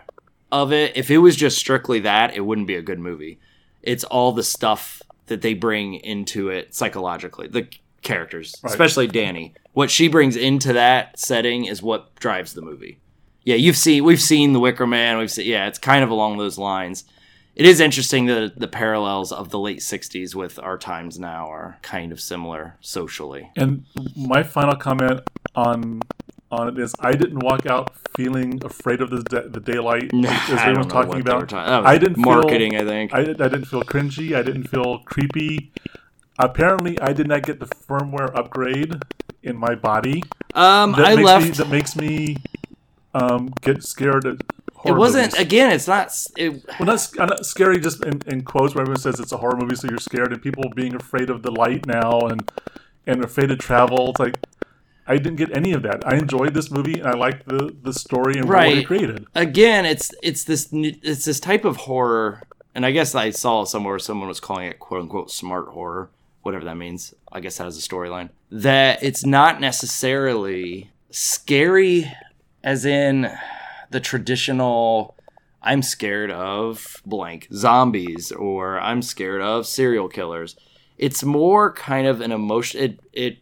of 0.53 0.71
it, 0.71 0.95
if 0.95 1.11
it 1.11 1.17
was 1.17 1.35
just 1.35 1.57
strictly 1.57 1.99
that, 2.01 2.33
it 2.33 2.41
wouldn't 2.41 2.67
be 2.67 2.75
a 2.75 2.81
good 2.81 2.99
movie. 2.99 3.39
It's 3.81 4.03
all 4.05 4.31
the 4.31 4.43
stuff 4.43 5.01
that 5.27 5.41
they 5.41 5.53
bring 5.53 5.95
into 5.95 6.49
it 6.49 6.73
psychologically, 6.75 7.47
the 7.47 7.67
characters, 8.01 8.55
Right. 8.63 8.71
especially 8.71 9.07
Dani. 9.07 9.53
What 9.73 9.89
she 9.91 10.07
brings 10.07 10.35
into 10.35 10.73
that 10.73 11.17
setting 11.19 11.65
is 11.65 11.81
what 11.81 12.15
drives 12.15 12.53
the 12.53 12.61
movie. 12.61 12.99
Yeah, 13.43 13.55
you've 13.55 13.77
seen 13.77 14.03
we've 14.03 14.21
seen 14.21 14.53
The 14.53 14.59
Wicker 14.59 14.85
Man. 14.87 15.17
We've 15.17 15.31
seen 15.31 15.47
yeah, 15.47 15.67
it's 15.67 15.79
kind 15.79 16.03
of 16.03 16.09
along 16.09 16.37
those 16.37 16.57
lines. 16.57 17.05
It 17.55 17.65
is 17.65 17.79
interesting 17.81 18.27
that 18.27 18.59
the 18.59 18.67
parallels 18.67 19.31
of 19.31 19.49
the 19.49 19.59
late 19.59 19.79
'60s 19.79 20.35
with 20.35 20.57
our 20.59 20.77
times 20.77 21.19
now 21.19 21.49
are 21.49 21.77
kind 21.81 22.11
of 22.11 22.21
similar 22.21 22.75
socially. 22.81 23.49
And 23.55 23.83
my 24.15 24.43
final 24.43 24.75
comment 24.75 25.21
on 25.55 26.01
on 26.51 26.67
it 26.67 26.77
is, 26.77 26.93
I 26.99 27.13
didn't 27.13 27.39
walk 27.39 27.65
out 27.65 27.93
feeling 28.15 28.61
afraid 28.63 28.99
of 29.01 29.09
the 29.09 29.23
da- 29.23 29.47
the 29.47 29.59
daylight 29.59 30.11
Nah, 30.13 30.29
as 30.29 30.59
everyone's 30.59 30.91
talking 30.91 31.21
about. 31.21 31.49
talking- 31.49 31.65
that 31.71 31.83
oh, 31.83 31.85
I 31.85 31.97
didn't 31.97 32.15
feel- 32.15 32.25
marketing. 32.25 32.75
I 32.75 32.83
think. 32.85 33.13
I, 33.13 33.19
I 33.21 33.23
didn't 33.23 33.65
feel 33.65 33.83
cringy. 33.83 34.35
I 34.35 34.43
didn't 34.43 34.67
feel 34.67 34.99
creepy. 34.99 35.71
Apparently, 36.43 36.99
I 36.99 37.13
did 37.13 37.27
not 37.27 37.43
get 37.43 37.59
the 37.59 37.65
firmware 37.67 38.35
upgrade 38.35 38.95
in 39.43 39.57
my 39.57 39.75
body 39.75 40.23
um, 40.53 40.91
that 40.93 41.05
I 41.07 41.15
makes 41.15 41.25
left. 41.25 41.45
me 41.45 41.51
that 41.51 41.69
makes 41.69 41.95
me 41.95 42.37
um, 43.13 43.53
get 43.61 43.83
scared. 43.83 44.25
At 44.25 44.37
it 44.85 44.93
wasn't 44.93 45.33
movies. 45.33 45.39
again. 45.39 45.71
It's 45.71 45.87
not. 45.87 46.11
It, 46.37 46.63
Well, 46.79 46.85
not, 46.87 47.07
not 47.17 47.45
scary. 47.45 47.79
Just 47.79 48.03
in, 48.03 48.21
in 48.27 48.41
quotes, 48.43 48.73
where 48.73 48.81
everyone 48.81 48.99
says 48.99 49.19
it's 49.19 49.31
a 49.31 49.37
horror 49.37 49.57
movie, 49.57 49.75
so 49.75 49.87
you're 49.87 49.99
scared, 49.99 50.33
and 50.33 50.41
people 50.41 50.63
being 50.75 50.95
afraid 50.95 51.29
of 51.29 51.43
the 51.43 51.51
light 51.51 51.85
now, 51.85 52.21
and 52.21 52.49
and 53.07 53.23
afraid 53.23 53.47
to 53.49 53.55
travel. 53.57 54.09
It's 54.11 54.19
like 54.19 54.37
I 55.07 55.17
didn't 55.17 55.35
get 55.35 55.55
any 55.55 55.73
of 55.73 55.83
that. 55.83 56.05
I 56.07 56.15
enjoyed 56.15 56.53
this 56.53 56.71
movie, 56.71 56.99
and 56.99 57.07
I 57.07 57.13
liked 57.13 57.47
the 57.47 57.75
the 57.83 57.93
story 57.93 58.35
and 58.37 58.45
what 58.45 58.53
Right. 58.55 58.77
it 58.79 58.85
created. 58.87 59.25
again, 59.35 59.85
it's 59.85 60.11
it's 60.23 60.43
this 60.45 60.69
it's 60.71 61.25
this 61.25 61.39
type 61.39 61.65
of 61.65 61.77
horror, 61.77 62.41
and 62.73 62.85
I 62.85 62.91
guess 62.91 63.13
I 63.13 63.29
saw 63.31 63.65
somewhere 63.65 63.99
someone 63.99 64.27
was 64.27 64.39
calling 64.39 64.67
it 64.67 64.79
quote 64.79 65.01
unquote 65.01 65.29
smart 65.29 65.67
horror, 65.69 66.09
whatever 66.41 66.65
that 66.65 66.77
means. 66.77 67.13
I 67.31 67.39
guess 67.39 67.57
that 67.57 67.67
is 67.67 67.77
a 67.77 67.87
storyline 67.87 68.29
that 68.51 69.01
it's 69.03 69.25
not 69.25 69.61
necessarily 69.61 70.91
scary, 71.09 72.11
as 72.63 72.85
in 72.85 73.31
the 73.89 73.99
traditional. 73.99 75.15
I'm 75.63 75.83
scared 75.83 76.31
of 76.31 76.97
blank 77.05 77.47
zombies, 77.53 78.31
or 78.31 78.79
I'm 78.79 79.01
scared 79.03 79.41
of 79.41 79.67
serial 79.67 80.09
killers. 80.09 80.55
It's 80.97 81.23
more 81.23 81.71
kind 81.73 82.07
of 82.07 82.19
an 82.21 82.31
emotion. 82.31 82.81
It 82.81 82.99
it 83.13 83.37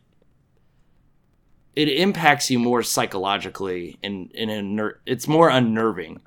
it 1.75 1.87
impacts 1.87 2.49
you 2.49 2.59
more 2.59 2.83
psychologically 2.83 3.97
and 4.03 4.31
in 4.33 4.49
a 4.49 4.61
ner- 4.61 4.99
it's 5.05 5.27
more 5.29 5.49
unnerving 5.49 6.19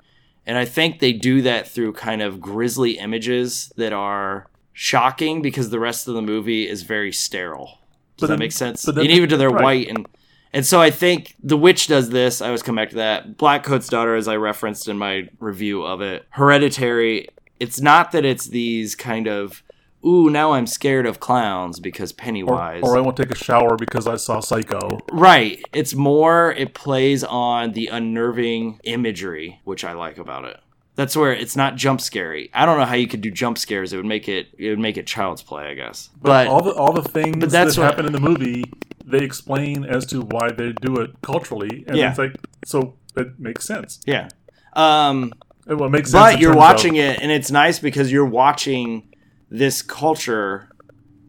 and 0.47 0.57
i 0.57 0.65
think 0.65 0.99
they 0.99 1.13
do 1.13 1.41
that 1.43 1.67
through 1.67 1.93
kind 1.93 2.21
of 2.23 2.41
grisly 2.41 2.97
images 2.97 3.71
that 3.75 3.93
are 3.93 4.47
shocking 4.73 5.41
because 5.41 5.69
the 5.69 5.79
rest 5.79 6.07
of 6.07 6.13
the 6.15 6.21
movie 6.21 6.67
is 6.67 6.83
very 6.83 7.11
sterile 7.11 7.79
does 8.17 8.29
that 8.29 8.39
make 8.39 8.51
sense 8.51 8.83
then- 8.83 8.97
and 8.99 9.11
even 9.11 9.29
to 9.29 9.37
their 9.37 9.49
right. 9.49 9.63
white 9.63 9.87
and 9.87 10.07
and 10.51 10.65
so 10.65 10.81
i 10.81 10.89
think 10.89 11.35
the 11.41 11.57
witch 11.57 11.87
does 11.87 12.09
this 12.09 12.41
i 12.41 12.47
always 12.47 12.63
come 12.63 12.75
back 12.75 12.89
to 12.89 12.95
that 12.95 13.37
Blackcoat's 13.37 13.87
daughter 13.87 14.15
as 14.15 14.27
i 14.27 14.35
referenced 14.35 14.87
in 14.87 14.97
my 14.97 15.27
review 15.39 15.83
of 15.83 16.01
it 16.01 16.25
hereditary 16.31 17.27
it's 17.59 17.79
not 17.79 18.11
that 18.11 18.25
it's 18.25 18.47
these 18.47 18.95
kind 18.95 19.27
of 19.27 19.63
ooh 20.05 20.29
now 20.29 20.51
i'm 20.53 20.67
scared 20.67 21.05
of 21.05 21.19
clowns 21.19 21.79
because 21.79 22.11
Or, 22.11 22.15
pennywise 22.15 22.81
or 22.83 22.97
I 22.97 22.99
won't 23.01 23.15
take 23.15 23.31
a 23.31 23.35
shower 23.35 23.77
because 23.77 24.05
I 24.07 24.17
saw 24.17 24.39
Psycho. 24.41 24.99
Right. 25.11 25.63
It's 25.73 25.93
more 25.95 26.51
it 26.51 26.73
plays 26.73 27.23
on 27.23 27.71
the 27.71 27.87
unnerving 27.87 28.79
imagery, 28.83 29.61
which 29.63 29.83
I 29.85 29.93
like 29.93 30.17
about 30.17 30.43
it. 30.45 30.59
That's 30.95 31.15
where 31.17 31.33
it's 31.33 31.55
not 31.55 31.75
jump 31.75 32.01
scary. 32.01 32.51
I 32.53 32.65
don't 32.67 32.77
know 32.77 32.85
how 32.85 32.93
you 32.95 33.07
could 33.07 33.21
do 33.21 33.31
jump 33.31 33.57
scares. 33.57 33.93
It 33.93 33.97
would 33.97 34.05
make 34.05 34.27
it 34.29 34.47
it 34.57 34.69
would 34.69 34.79
make 34.79 34.97
it 34.97 35.07
child's 35.07 35.41
play, 35.41 35.65
I 35.67 35.73
guess. 35.73 36.09
But, 36.21 36.45
But, 36.45 36.47
all 36.47 36.61
the 36.61 36.73
all 36.73 36.93
the 36.93 37.01
things 37.01 37.37
but 37.39 37.49
that's 37.49 37.75
that 37.75 37.81
what- 37.81 37.89
happen 37.89 38.05
in 38.05 38.11
the 38.13 38.19
movie, 38.19 38.63
they 39.05 39.19
explain 39.19 39.85
as 39.85 40.05
to 40.07 40.21
why 40.21 40.51
they 40.51 40.71
do 40.81 40.97
it 40.97 41.11
culturally, 41.21 41.83
and 41.87 41.97
Yeah. 41.97 42.09
it's 42.09 42.19
like 42.19 42.35
so 42.65 42.93
it 43.15 43.39
makes 43.39 43.65
sense. 43.65 43.99
yeah. 44.05 44.27
Um 44.73 45.33
It 45.67 45.75
well, 45.75 45.87
it 45.87 45.91
makes 45.91 46.11
sense. 46.11 46.33
but 46.33 46.39
you're 46.39 46.55
watching 46.55 46.99
of, 46.99 47.05
it 47.05 47.21
and 47.21 47.31
it's 47.31 47.49
nice 47.51 47.79
because 47.79 48.11
you're 48.11 48.25
watching 48.25 49.07
this 49.49 49.81
culture 49.81 50.69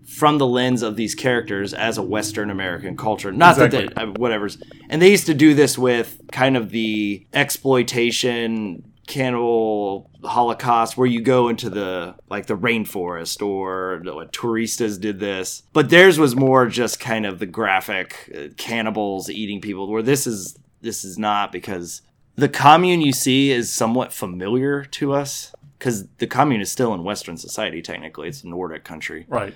from 0.07 0.39
the 0.39 0.47
lens 0.47 0.83
of 0.83 0.97
these 0.97 1.15
characters 1.15 1.73
as 1.75 1.99
a 1.99 2.03
Western 2.03 2.51
American 2.51 2.97
culture. 2.97 3.33
Not 3.33 3.57
that 3.57 3.71
they, 3.71 3.89
uh, 3.89 4.07
whatever's. 4.17 4.59
And 4.89 5.01
they 5.03 5.11
used 5.11 5.27
to 5.27 5.35
do 5.35 5.55
this 5.55 5.77
with 5.79 6.21
kind 6.31 6.57
of 6.57 6.71
the 6.71 7.27
exploitation 7.33 8.83
cannibal 9.07 10.11
holocaust 10.23 10.97
where 10.97 11.07
you 11.07 11.21
go 11.21 11.49
into 11.49 11.69
the 11.69 12.15
like 12.29 12.47
the 12.47 12.57
rainforest 12.57 13.45
or 13.47 14.01
what 14.05 14.33
Turistas 14.33 14.99
did 15.01 15.21
this. 15.21 15.63
But 15.73 15.91
theirs 15.91 16.19
was 16.19 16.35
more 16.35 16.67
just 16.67 17.01
kind 17.01 17.27
of 17.27 17.39
the 17.39 17.47
graphic 17.47 18.33
uh, 18.35 18.49
cannibals 18.57 19.29
eating 19.31 19.61
people 19.61 19.89
where 19.89 20.03
this 20.03 20.27
is 20.27 20.59
this 20.81 21.05
is 21.05 21.19
not 21.19 21.53
because 21.53 22.03
the 22.37 22.49
commune 22.49 23.01
you 23.01 23.13
see 23.13 23.51
is 23.51 23.73
somewhat 23.73 24.13
familiar 24.13 24.85
to 24.85 25.13
us 25.13 25.53
because 25.79 26.07
the 26.19 26.27
commune 26.27 26.61
is 26.61 26.71
still 26.71 26.95
in 26.95 27.05
western 27.05 27.37
society 27.37 27.83
technically. 27.83 28.29
It's 28.29 28.43
a 28.43 28.49
nordic 28.49 28.85
country. 28.85 29.27
Right. 29.29 29.55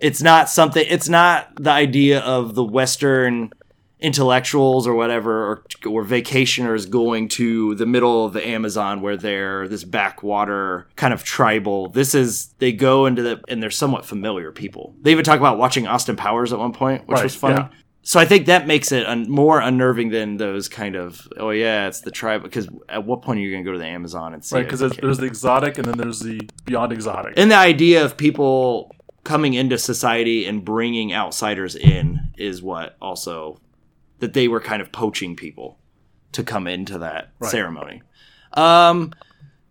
it's 0.00 0.20
not 0.22 0.50
something 0.50 0.84
it's 0.88 1.08
not 1.08 1.54
the 1.56 1.70
idea 1.70 2.20
of 2.20 2.54
the 2.54 2.64
western 2.64 3.50
intellectuals 3.98 4.86
or 4.86 4.94
whatever 4.94 5.44
or, 5.46 5.62
or 5.86 6.04
vacationers 6.04 6.88
going 6.88 7.28
to 7.28 7.74
the 7.76 7.86
middle 7.86 8.26
of 8.26 8.34
the 8.34 8.46
amazon 8.46 9.00
where 9.00 9.16
they're 9.16 9.66
this 9.68 9.84
backwater 9.84 10.86
kind 10.96 11.14
of 11.14 11.24
tribal 11.24 11.88
this 11.88 12.14
is 12.14 12.48
they 12.58 12.72
go 12.72 13.06
into 13.06 13.22
the 13.22 13.40
and 13.48 13.62
they're 13.62 13.70
somewhat 13.70 14.04
familiar 14.04 14.52
people 14.52 14.94
they 15.00 15.12
even 15.12 15.24
talk 15.24 15.38
about 15.38 15.56
watching 15.56 15.86
austin 15.86 16.14
powers 16.14 16.52
at 16.52 16.58
one 16.58 16.72
point 16.72 17.06
which 17.08 17.16
Right, 17.16 17.24
was 17.24 17.34
funny 17.34 17.54
yeah. 17.54 17.68
so 18.02 18.20
i 18.20 18.26
think 18.26 18.46
that 18.46 18.66
makes 18.66 18.92
it 18.92 19.06
un- 19.06 19.30
more 19.30 19.60
unnerving 19.60 20.10
than 20.10 20.36
those 20.36 20.68
kind 20.68 20.94
of 20.94 21.26
oh 21.38 21.50
yeah 21.50 21.88
it's 21.88 22.02
the 22.02 22.10
tribe 22.10 22.42
because 22.42 22.68
at 22.90 23.04
what 23.04 23.22
point 23.22 23.38
are 23.38 23.42
you 23.42 23.50
going 23.50 23.64
to 23.64 23.68
go 23.68 23.72
to 23.72 23.78
the 23.78 23.86
amazon 23.86 24.34
and 24.34 24.44
see 24.44 24.56
Right, 24.56 24.64
because 24.64 24.80
there's, 24.80 24.96
there's 24.98 25.18
the 25.18 25.26
exotic 25.26 25.78
and 25.78 25.86
then 25.86 25.96
there's 25.96 26.20
the 26.20 26.46
beyond 26.66 26.92
exotic. 26.92 27.32
and 27.38 27.50
the 27.50 27.56
idea 27.56 28.04
of 28.04 28.18
people 28.18 28.94
coming 29.24 29.54
into 29.54 29.78
society 29.78 30.44
and 30.46 30.64
bringing 30.64 31.12
outsiders 31.14 31.74
in 31.74 32.20
is 32.36 32.62
what 32.62 32.94
also 33.00 33.58
that 34.20 34.32
they 34.32 34.48
were 34.48 34.60
kind 34.60 34.80
of 34.82 34.92
poaching 34.92 35.36
people 35.36 35.78
to 36.32 36.42
come 36.42 36.66
into 36.66 36.98
that 36.98 37.30
Right. 37.38 37.50
ceremony. 37.50 38.02
Um, 38.54 39.12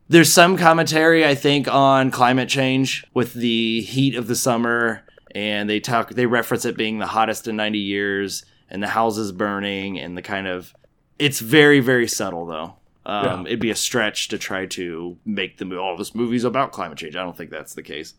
there's 0.07 0.31
some 0.31 0.57
commentary, 0.57 1.25
I 1.25 1.33
think, 1.35 1.67
on 1.67 2.11
climate 2.11 2.49
change 2.49 3.05
with 3.13 3.33
the 3.33 3.81
heat 3.81 4.15
of 4.15 4.27
the 4.27 4.35
summer, 4.35 5.01
and 5.33 5.69
they 5.69 5.79
talk, 5.79 6.11
they 6.11 6.25
reference 6.27 6.65
it 6.65 6.77
being 6.77 6.99
the 6.99 7.07
hottest 7.07 7.47
in 7.47 7.55
90 7.55 7.79
years, 7.79 8.45
and 8.69 8.81
the 8.83 8.87
houses 8.87 9.31
burning, 9.31 9.99
and 9.99 10.17
the 10.17 10.21
kind 10.21 10.47
of. 10.47 10.73
It's 11.17 11.39
very, 11.39 11.79
very 11.79 12.07
subtle, 12.07 12.45
though. 12.45 12.75
Um, 13.05 13.25
Yeah. 13.41 13.47
It'd 13.47 13.59
be 13.59 13.69
a 13.71 13.75
stretch 13.75 14.27
to 14.29 14.37
try 14.37 14.65
to 14.67 15.17
make 15.25 15.57
the 15.57 15.65
movie. 15.65 15.79
Oh, 15.81 15.95
this 15.97 16.13
movie's 16.15 16.43
about 16.43 16.71
climate 16.71 16.97
change. 16.97 17.15
I 17.15 17.23
don't 17.23 17.37
think 17.37 17.49
that's 17.51 17.73
the 17.75 17.83
case. 17.83 18.13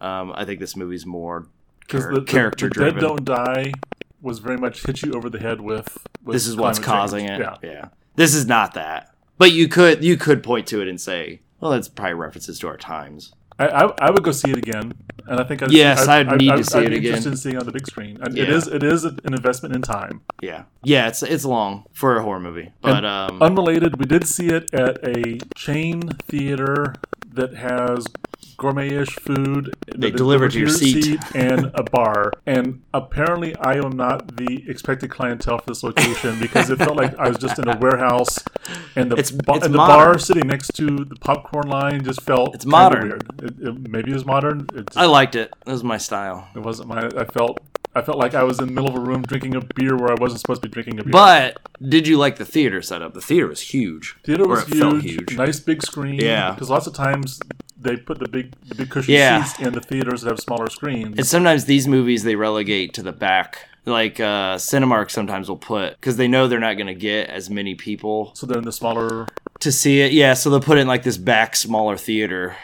Um, 0.00 0.32
I 0.34 0.44
think 0.44 0.58
this 0.60 0.76
movie's 0.76 1.06
more 1.06 1.46
char- 1.88 2.12
the, 2.12 2.20
the, 2.20 2.26
character 2.26 2.66
the 2.68 2.74
driven. 2.74 2.94
Dead 2.94 3.00
Don't 3.00 3.24
Die 3.24 3.72
was 4.22 4.38
very 4.38 4.56
much 4.56 4.82
hit 4.86 5.02
you 5.02 5.12
over 5.12 5.28
the 5.28 5.38
head 5.40 5.60
with. 5.60 5.98
with 6.24 6.34
this 6.34 6.46
is 6.46 6.56
what's 6.56 6.78
causing 6.78 7.26
change. 7.26 7.40
it. 7.40 7.58
Yeah. 7.62 7.70
yeah. 7.70 7.88
This 8.16 8.34
is 8.34 8.46
not 8.46 8.74
that. 8.74 9.14
But 9.38 9.52
you 9.52 9.68
could 9.68 10.02
you 10.04 10.16
could 10.16 10.42
point 10.42 10.66
to 10.68 10.80
it 10.80 10.88
and 10.88 11.00
say, 11.00 11.40
well, 11.60 11.72
that's 11.72 11.88
probably 11.88 12.14
references 12.14 12.58
to 12.60 12.68
our 12.68 12.76
times. 12.76 13.32
I, 13.58 13.66
I, 13.68 13.94
I 14.06 14.10
would 14.10 14.22
go 14.24 14.32
see 14.32 14.50
it 14.50 14.56
again, 14.56 14.92
and 15.26 15.38
I 15.38 15.44
think 15.44 15.62
I'd, 15.62 15.70
Yes, 15.72 16.08
I'd 16.08 16.26
need 16.38 16.50
to 16.56 16.64
see 16.64 16.78
I'd 16.78 16.84
it 16.86 16.90
be 16.90 16.96
again. 16.96 17.08
Interested 17.16 17.30
in 17.32 17.36
seeing 17.36 17.54
it 17.56 17.58
on 17.60 17.66
the 17.66 17.72
big 17.72 17.86
screen. 17.86 18.16
And 18.22 18.36
It 18.36 18.48
Yeah. 18.48 18.54
is 18.54 18.66
it 18.66 18.82
is 18.82 19.04
an 19.04 19.18
investment 19.24 19.74
in 19.74 19.82
time. 19.82 20.22
Yeah, 20.40 20.64
yeah. 20.82 21.08
It's 21.08 21.22
it's 21.22 21.44
long 21.44 21.84
for 21.92 22.16
a 22.16 22.22
horror 22.22 22.40
movie, 22.40 22.72
but 22.80 23.04
um, 23.04 23.42
Unrelated, 23.42 23.98
we 23.98 24.06
did 24.06 24.26
see 24.26 24.46
it 24.48 24.72
at 24.72 24.98
a 25.06 25.38
chain 25.54 26.08
theater 26.28 26.94
that 27.34 27.54
has 27.54 28.06
gourmet-ish 28.62 29.16
food. 29.16 29.74
They 29.94 30.10
deliver 30.10 30.48
to 30.48 30.58
your 30.58 30.68
seat. 30.68 31.20
and 31.34 31.70
a 31.74 31.82
bar. 31.82 32.32
And 32.46 32.82
apparently, 32.94 33.54
I 33.56 33.74
am 33.74 33.90
not 33.90 34.36
the 34.36 34.64
expected 34.68 35.10
clientele 35.10 35.58
for 35.58 35.66
this 35.66 35.82
location 35.82 36.38
because 36.40 36.70
it 36.70 36.76
felt 36.78 36.96
like 36.96 37.16
I 37.18 37.28
was 37.28 37.38
just 37.38 37.58
in 37.58 37.68
a 37.68 37.76
warehouse, 37.76 38.38
and 38.96 39.10
the 39.10 39.16
It's- 39.16 39.30
ba- 39.30 39.54
it's 39.56 39.66
and 39.66 39.74
the 39.74 39.78
bar 39.78 40.18
sitting 40.18 40.46
next 40.46 40.68
to 40.76 40.86
the 41.04 41.16
popcorn 41.16 41.68
line 41.68 42.04
just 42.04 42.22
felt 42.22 42.54
It's 42.54 42.64
modern. 42.66 43.08
Weird. 43.08 43.24
It, 43.42 43.66
it, 43.68 43.88
maybe 43.90 44.10
it 44.12 44.14
was 44.14 44.24
modern. 44.24 44.66
It, 44.74 44.86
just, 44.86 44.96
I 44.96 45.06
liked 45.06 45.34
it. 45.36 45.52
It 45.66 45.70
was 45.70 45.82
my 45.84 45.98
style. 45.98 46.48
it 46.54 46.60
wasn't 46.60 46.88
my. 46.88 47.08
I 47.16 47.24
felt. 47.24 47.58
I 47.94 48.00
felt 48.00 48.16
like 48.16 48.32
I 48.34 48.42
was 48.42 48.58
in 48.58 48.64
the 48.68 48.72
middle 48.72 48.88
of 48.88 48.96
a 48.96 49.00
room 49.00 49.20
drinking 49.20 49.54
a 49.54 49.60
beer 49.60 49.94
where 49.94 50.10
I 50.10 50.14
wasn't 50.18 50.40
supposed 50.40 50.62
to 50.62 50.68
be 50.68 50.72
drinking 50.72 50.98
a 51.00 51.02
beer. 51.04 51.12
But 51.12 51.58
did 51.86 52.08
you 52.08 52.16
like 52.16 52.36
the 52.36 52.46
theater 52.46 52.80
setup? 52.80 53.12
The 53.12 53.20
theater 53.20 53.46
was 53.48 53.60
huge. 53.60 54.16
Theater 54.24 54.44
Or 54.44 54.48
was 54.48 54.62
it 54.66 54.76
felt 54.76 55.02
huge, 55.02 55.12
huge. 55.30 55.36
nice 55.36 55.60
big 55.60 55.82
screen. 55.82 56.14
Yeah. 56.14 56.52
because 56.52 56.70
lots 56.70 56.86
of 56.86 56.94
times 56.94 57.38
they 57.82 57.96
put 57.96 58.18
the 58.18 58.28
big, 58.28 58.52
the 58.66 58.74
big 58.74 58.90
cushion 58.90 59.12
Yeah. 59.14 59.42
seats 59.44 59.60
in 59.66 59.72
the 59.72 59.80
theaters 59.80 60.22
that 60.22 60.30
have 60.30 60.40
smaller 60.40 60.68
screens. 60.70 61.16
And 61.18 61.26
sometimes 61.26 61.64
these 61.66 61.86
movies 61.88 62.22
they 62.24 62.36
relegate 62.36 62.94
to 62.94 63.02
the 63.02 63.12
back. 63.12 63.68
Like 63.84 64.20
uh, 64.20 64.56
Cinemark 64.58 65.10
sometimes 65.10 65.48
will 65.48 65.56
put 65.56 65.94
because 65.94 66.16
they 66.16 66.28
know 66.28 66.46
they're 66.46 66.60
not 66.60 66.74
going 66.74 66.86
to 66.86 66.94
get 66.94 67.28
as 67.28 67.50
many 67.50 67.74
people 67.74 68.30
so 68.34 68.46
they're 68.46 68.58
in 68.58 68.64
the 68.64 68.70
smaller. 68.72 69.26
to 69.60 69.72
see 69.72 70.00
it. 70.00 70.12
Yeah, 70.12 70.34
so 70.34 70.50
they'll 70.50 70.60
put 70.60 70.78
it 70.78 70.82
in 70.82 70.86
like 70.86 71.02
this 71.02 71.16
back 71.16 71.56
smaller 71.56 71.96
theater, 71.96 72.54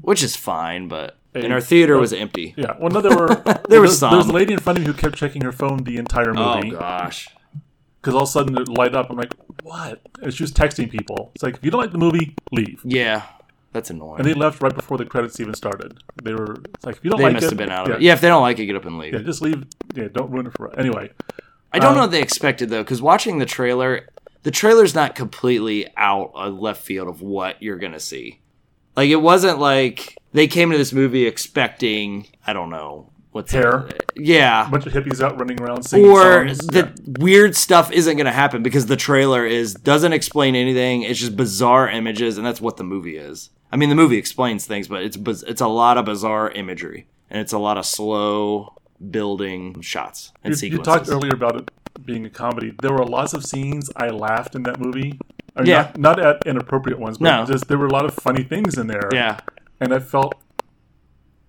which 0.00 0.22
is 0.24 0.34
fine. 0.34 0.88
But 0.88 1.16
and 1.34 1.52
our 1.52 1.60
theater 1.60 1.98
was 1.98 2.12
empty. 2.12 2.52
Yeah, 2.56 2.74
well, 2.80 2.90
no, 2.90 3.00
there 3.00 3.16
were 3.16 3.28
There 3.68 3.80
was 3.80 4.00
There 4.00 4.10
was 4.16 4.26
a 4.28 4.32
lady 4.32 4.52
in 4.52 4.58
front 4.58 4.78
of 4.78 4.84
me 4.84 4.92
who 4.92 4.98
kept 4.98 5.14
checking 5.14 5.42
her 5.42 5.52
phone 5.52 5.84
the 5.84 5.98
entire 5.98 6.34
movie. 6.34 6.74
Oh 6.74 6.78
gosh. 6.80 7.28
because 8.00 8.14
all 8.14 8.22
of 8.22 8.28
a 8.28 8.32
sudden 8.32 8.58
it 8.58 8.68
light 8.68 8.94
up. 8.96 9.10
I'm 9.10 9.16
like, 9.16 9.34
what? 9.62 10.00
And 10.20 10.34
she 10.34 10.42
was 10.42 10.52
texting 10.52 10.90
people. 10.90 11.30
It's 11.36 11.44
like 11.44 11.54
if 11.56 11.64
you 11.64 11.70
don't 11.70 11.80
like 11.80 11.92
the 11.92 11.98
movie, 11.98 12.34
leave. 12.50 12.80
Yeah, 12.84 13.22
that's 13.74 13.90
annoying. 13.90 14.20
And 14.20 14.26
they 14.26 14.32
left 14.32 14.62
right 14.62 14.74
before 14.74 14.96
the 14.96 15.04
credits 15.04 15.38
even 15.40 15.52
started. 15.52 15.98
They 16.22 16.32
were 16.32 16.54
it's 16.74 16.86
like, 16.86 16.96
if 16.96 17.04
you 17.04 17.10
don't 17.10 17.18
they 17.18 17.24
like 17.24 17.34
must 17.34 17.44
it, 17.44 17.50
have 17.50 17.58
been 17.58 17.70
out 17.70 17.88
yeah, 17.88 17.94
of 17.94 18.00
it. 18.00 18.04
Yeah, 18.04 18.12
if 18.14 18.20
they 18.22 18.28
don't 18.28 18.40
like 18.42 18.58
it, 18.58 18.64
get 18.66 18.76
up 18.76 18.86
and 18.86 18.96
leave. 18.98 19.12
yeah, 19.12 19.20
just 19.20 19.42
leave. 19.42 19.64
Yeah, 19.94 20.08
don't 20.10 20.30
ruin 20.30 20.46
it 20.46 20.54
for. 20.56 20.74
Anyway, 20.78 21.10
I 21.72 21.78
don't 21.78 21.90
Um, 21.90 21.94
know 21.96 22.00
what 22.02 22.12
they 22.12 22.22
expected 22.22 22.70
though, 22.70 22.82
because 22.82 23.02
watching 23.02 23.38
the 23.38 23.46
trailer, 23.46 24.08
the 24.44 24.50
trailer's 24.50 24.94
not 24.94 25.14
completely 25.14 25.88
out 25.96 26.30
of 26.34 26.54
left 26.58 26.82
field 26.82 27.08
of 27.08 27.20
what 27.20 27.62
you're 27.62 27.78
gonna 27.78 28.00
see. 28.00 28.40
Like 28.96 29.10
it 29.10 29.16
wasn't 29.16 29.58
like 29.58 30.16
they 30.32 30.46
came 30.46 30.70
to 30.70 30.78
this 30.78 30.92
movie 30.92 31.26
expecting 31.26 32.26
I 32.46 32.52
don't 32.52 32.70
know 32.70 33.10
what's 33.34 33.52
Hair. 33.52 33.88
yeah, 34.16 34.66
a 34.66 34.70
bunch 34.70 34.86
of 34.86 34.92
hippies 34.92 35.20
out 35.20 35.38
running 35.38 35.60
around 35.60 35.82
singing 35.82 36.10
or 36.10 36.48
songs. 36.48 36.58
the 36.68 36.92
weird 37.18 37.54
stuff 37.56 37.90
isn't 37.92 38.16
gonna 38.16 38.32
happen 38.32 38.62
because 38.62 38.86
the 38.86 38.96
trailer 38.96 39.44
is 39.44 39.74
doesn't 39.74 40.12
explain 40.12 40.54
anything. 40.54 41.02
It's 41.02 41.18
just 41.20 41.36
bizarre 41.36 41.88
images, 41.90 42.38
and 42.38 42.46
that's 42.46 42.60
what 42.60 42.76
the 42.76 42.84
movie 42.84 43.16
is. 43.16 43.50
I 43.72 43.76
mean, 43.76 43.88
the 43.88 43.96
movie 43.96 44.16
explains 44.18 44.66
things, 44.66 44.88
but 44.88 45.02
it's 45.02 45.16
it's 45.42 45.60
a 45.60 45.66
lot 45.68 45.98
of 45.98 46.04
bizarre 46.04 46.50
imagery, 46.52 47.06
and 47.28 47.40
it's 47.40 47.52
a 47.52 47.58
lot 47.58 47.76
of 47.76 47.84
slow 47.84 48.72
building 49.10 49.80
shots 49.80 50.32
and 50.44 50.50
You, 50.52 50.54
you 50.54 50.56
sequences. 50.56 50.86
talked 50.94 51.08
earlier 51.08 51.32
about 51.34 51.56
it 51.56 51.70
being 52.04 52.24
a 52.24 52.30
comedy. 52.30 52.72
There 52.82 52.92
were 52.92 53.04
lots 53.04 53.34
of 53.34 53.44
scenes 53.44 53.90
I 53.96 54.08
laughed 54.08 54.54
in 54.54 54.62
that 54.64 54.78
movie. 54.80 55.18
I 55.56 55.60
mean, 55.60 55.70
Yeah. 55.70 55.90
Not, 55.96 56.18
not 56.18 56.20
at 56.20 56.46
inappropriate 56.46 56.98
ones, 56.98 57.18
but 57.18 57.24
No. 57.24 57.44
just 57.44 57.68
there 57.68 57.78
were 57.78 57.86
a 57.86 57.92
lot 57.92 58.04
of 58.04 58.14
funny 58.14 58.42
things 58.42 58.78
in 58.78 58.86
there. 58.86 59.08
yeah. 59.12 59.38
And 59.80 59.92
I 59.92 59.98
felt 59.98 60.34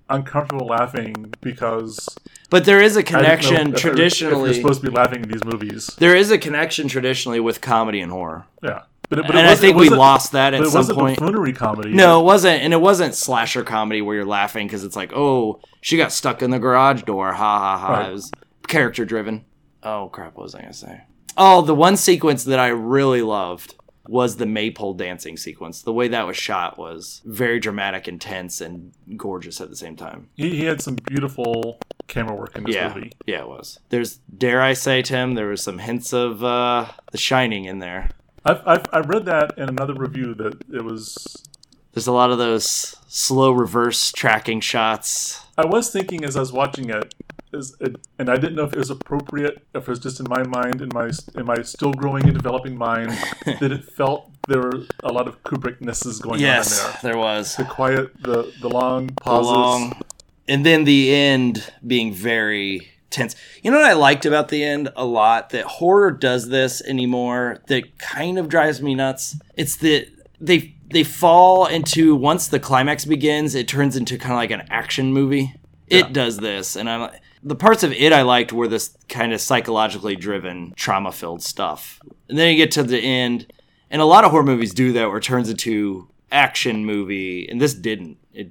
uncomfortable 0.10 0.68
laughing 0.68 1.34
because 1.42 2.08
But 2.50 2.66
there 2.66 2.82
is 2.82 2.96
a 2.96 3.04
connection 3.04 3.74
If 3.74 3.84
you're 3.84 3.94
traditionally. 3.94 4.54
supposed 4.54 4.82
to 4.82 4.90
be 4.90 4.96
laughing 4.96 5.24
in 5.24 5.30
these 5.30 5.44
movies. 5.44 5.88
there 5.98 6.16
is 6.16 6.32
a 6.32 6.38
connection 6.38 6.88
traditionally 6.88 7.40
with 7.40 7.62
comedy 7.62 8.02
and 8.02 8.12
horror, 8.12 8.46
Yeah. 8.64 8.84
But, 9.08 9.28
but 9.28 9.36
and 9.36 9.48
I 9.48 9.54
think 9.54 9.78
we 9.78 9.90
lost 9.90 10.32
that 10.32 10.52
but 10.52 10.62
at 10.62 10.66
it 10.68 10.72
some 10.72 10.80
wasn't 10.80 10.98
point. 10.98 11.20
buffoonery 11.20 11.54
comedy. 11.54 11.92
No, 11.94 12.22
it 12.22 12.24
wasn't, 12.24 12.64
and 12.64 12.74
it 12.74 12.82
wasn't 12.82 13.14
slasher 13.14 13.64
comedy 13.64 14.02
where 14.02 14.16
you're 14.16 14.26
laughing 14.26 14.66
because 14.66 14.84
it's 14.84 14.96
like, 14.96 15.12
oh, 15.14 15.60
she 15.82 15.96
got 15.96 16.12
stuck 16.12 16.42
in 16.42 16.50
the 16.50 16.58
garage 16.58 17.04
door, 17.04 17.32
ha 17.34 17.60
ha 17.60 17.78
ha. 17.78 17.94
Right. 18.00 18.10
It 18.10 18.14
was 18.14 18.32
character 18.68 19.06
driven. 19.06 19.46
Oh 19.84 20.10
crap, 20.12 20.36
what 20.36 20.42
was 20.42 20.56
I 20.56 20.62
gonna 20.62 20.74
say? 20.74 21.04
Oh, 21.38 21.62
the 21.62 21.76
one 21.76 21.98
sequence 21.98 22.46
that 22.46 22.58
I 22.58 22.70
really 22.70 23.22
loved 23.22 23.75
was 24.08 24.38
the 24.38 24.46
maypole 24.46 24.94
dancing 24.94 25.38
sequence. 25.38 25.82
The 25.82 25.94
way 25.94 26.08
that 26.08 26.28
was 26.28 26.38
shot 26.38 26.78
was 26.78 27.22
very 27.26 27.60
dramatic, 27.60 28.08
intense, 28.08 28.62
and 28.62 28.94
gorgeous 29.18 29.62
at 29.62 29.70
the 29.70 29.76
same 29.76 29.96
time. 29.96 30.30
He, 30.36 30.50
he 30.52 30.66
had 30.66 30.82
some 30.82 30.96
beautiful 30.96 31.80
camera 32.08 32.36
work 32.36 32.56
in 32.56 32.64
this 32.64 32.76
yeah, 32.76 32.94
movie. 32.94 33.12
yeah, 33.26 33.42
it 33.42 33.48
was. 33.48 33.80
There's, 33.90 34.20
dare 34.38 34.62
I 34.62 34.74
say, 34.74 35.02
Tim, 35.02 35.36
there 35.36 35.48
was 35.48 35.64
some 35.64 35.80
hints 35.80 36.14
of 36.14 36.44
uh, 36.44 36.88
The 37.12 37.18
Shining 37.18 37.66
in 37.66 37.80
there. 37.80 38.10
I've, 38.46 38.62
I've, 38.66 38.86
I 38.94 39.00
read 39.00 39.26
that 39.26 39.58
in 39.58 39.70
another 39.70 39.94
review 39.96 40.36
that 40.36 40.62
it 40.72 40.84
was. 40.84 41.44
There's 41.94 42.08
a 42.08 42.12
lot 42.12 42.30
of 42.30 42.38
those 42.38 42.96
slow 43.08 43.52
reverse 43.52 44.12
tracking 44.12 44.60
shots. 44.60 45.46
I 45.58 45.66
was 45.66 45.90
thinking 45.90 46.24
as 46.26 46.36
I 46.36 46.42
was 46.42 46.52
watching 46.52 46.90
it, 46.90 47.16
is 47.56 47.76
and 48.20 48.30
I 48.30 48.36
didn't 48.36 48.56
know 48.56 48.64
if 48.66 48.74
it 48.74 48.80
was 48.80 48.90
appropriate, 48.90 49.66
if 49.74 49.84
it 49.84 49.88
was 49.88 50.00
just 50.00 50.20
in 50.20 50.28
my 50.30 50.44
mind, 50.44 50.82
in 50.82 50.90
my 50.94 51.10
in 51.36 51.46
my 51.46 51.62
still 51.64 51.94
growing 51.94 52.26
and 52.26 52.34
developing 52.34 52.78
mind, 52.78 53.10
that 53.46 53.72
it 53.72 53.84
felt 53.86 54.32
there 54.48 54.60
were 54.62 54.84
a 55.04 55.12
lot 55.12 55.28
of 55.28 55.42
Kubricknesses 55.44 56.22
going 56.22 56.40
Yes, 56.40 56.80
on 56.80 56.86
in 56.88 56.92
there. 56.92 57.12
there 57.12 57.18
was. 57.18 57.56
The 57.56 57.66
quiet, 57.66 58.12
the 58.22 58.52
the 58.62 58.70
long 58.70 59.08
The 59.08 59.14
pauses. 59.22 59.52
long, 59.52 60.02
and 60.48 60.66
then 60.66 60.84
the 60.84 61.14
end 61.14 61.72
being 61.86 62.14
very 62.14 62.90
tense. 63.10 63.36
You 63.64 63.72
know 63.72 63.78
what 63.78 63.86
I 63.90 63.94
liked 63.94 64.26
about 64.26 64.50
the 64.50 64.64
end 64.64 64.90
a 64.96 65.06
lot? 65.06 65.50
That 65.52 65.66
horror 65.66 66.12
does 66.12 66.50
this 66.50 66.82
anymore. 66.84 67.60
That 67.68 67.98
kind 67.98 68.38
of 68.38 68.50
drives 68.50 68.82
me 68.82 68.94
nuts. 68.96 69.36
It's 69.56 69.78
that 69.78 70.08
they 70.40 70.76
they 70.92 71.04
fall 71.04 71.66
into 71.66 72.16
once 72.16 72.48
the 72.48 72.60
climax 72.60 73.06
begins, 73.06 73.56
it 73.56 73.68
turns 73.68 73.96
into 73.96 74.18
kind 74.20 74.34
of 74.34 74.38
like 74.38 74.52
an 74.52 74.68
action 74.70 75.12
movie. 75.14 75.56
It 75.88 76.06
Yeah. 76.06 76.12
does 76.12 76.38
this, 76.38 76.76
and 76.76 76.88
I 76.90 77.20
the 77.46 77.56
parts 77.56 77.84
of 77.84 77.94
it 77.94 78.12
I 78.12 78.24
liked 78.24 78.52
were 78.52 78.68
this 78.68 78.98
kind 79.08 79.32
of 79.32 79.40
psychologically 79.40 80.16
driven, 80.16 80.74
trauma 80.76 81.12
filled 81.12 81.44
stuff. 81.44 82.02
And 82.28 82.38
then 82.38 82.50
you 82.50 82.58
get 82.58 82.72
to 82.72 82.84
the 82.84 83.00
end, 83.00 83.54
and 83.92 84.02
a 84.02 84.06
lot 84.06 84.26
of 84.26 84.32
horror 84.32 84.44
movies 84.44 84.74
do 84.74 84.92
that, 84.94 85.08
where 85.08 85.20
it 85.20 85.24
turns 85.24 85.50
into 85.50 86.10
action 86.32 86.86
movie, 86.86 87.48
and 87.48 87.62
this 87.62 87.76
didn't. 87.76 88.18
It 88.34 88.50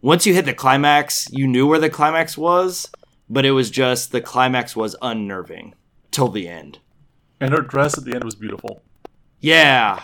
once 0.00 0.26
you 0.26 0.32
hit 0.32 0.46
the 0.46 0.54
climax, 0.54 1.28
you 1.30 1.46
knew 1.46 1.66
where 1.66 1.78
the 1.78 1.90
climax 1.90 2.38
was, 2.38 2.90
but 3.28 3.44
it 3.44 3.50
was 3.50 3.70
just 3.70 4.12
the 4.12 4.20
climax 4.20 4.74
was 4.74 4.96
unnerving 5.02 5.74
till 6.10 6.28
the 6.28 6.48
end. 6.48 6.78
And 7.38 7.52
her 7.52 7.60
dress 7.60 7.98
at 7.98 8.04
the 8.04 8.14
end 8.14 8.24
was 8.24 8.34
beautiful. 8.34 8.82
Yeah. 9.40 10.02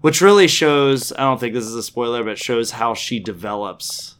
Which 0.00 0.20
really 0.20 0.48
shows, 0.48 1.12
I 1.12 1.20
don't 1.20 1.38
think 1.38 1.54
this 1.54 1.66
is 1.66 1.76
a 1.76 1.82
spoiler, 1.82 2.24
but 2.24 2.38
shows 2.38 2.72
how 2.72 2.94
she 2.94 3.20
develops 3.20 4.16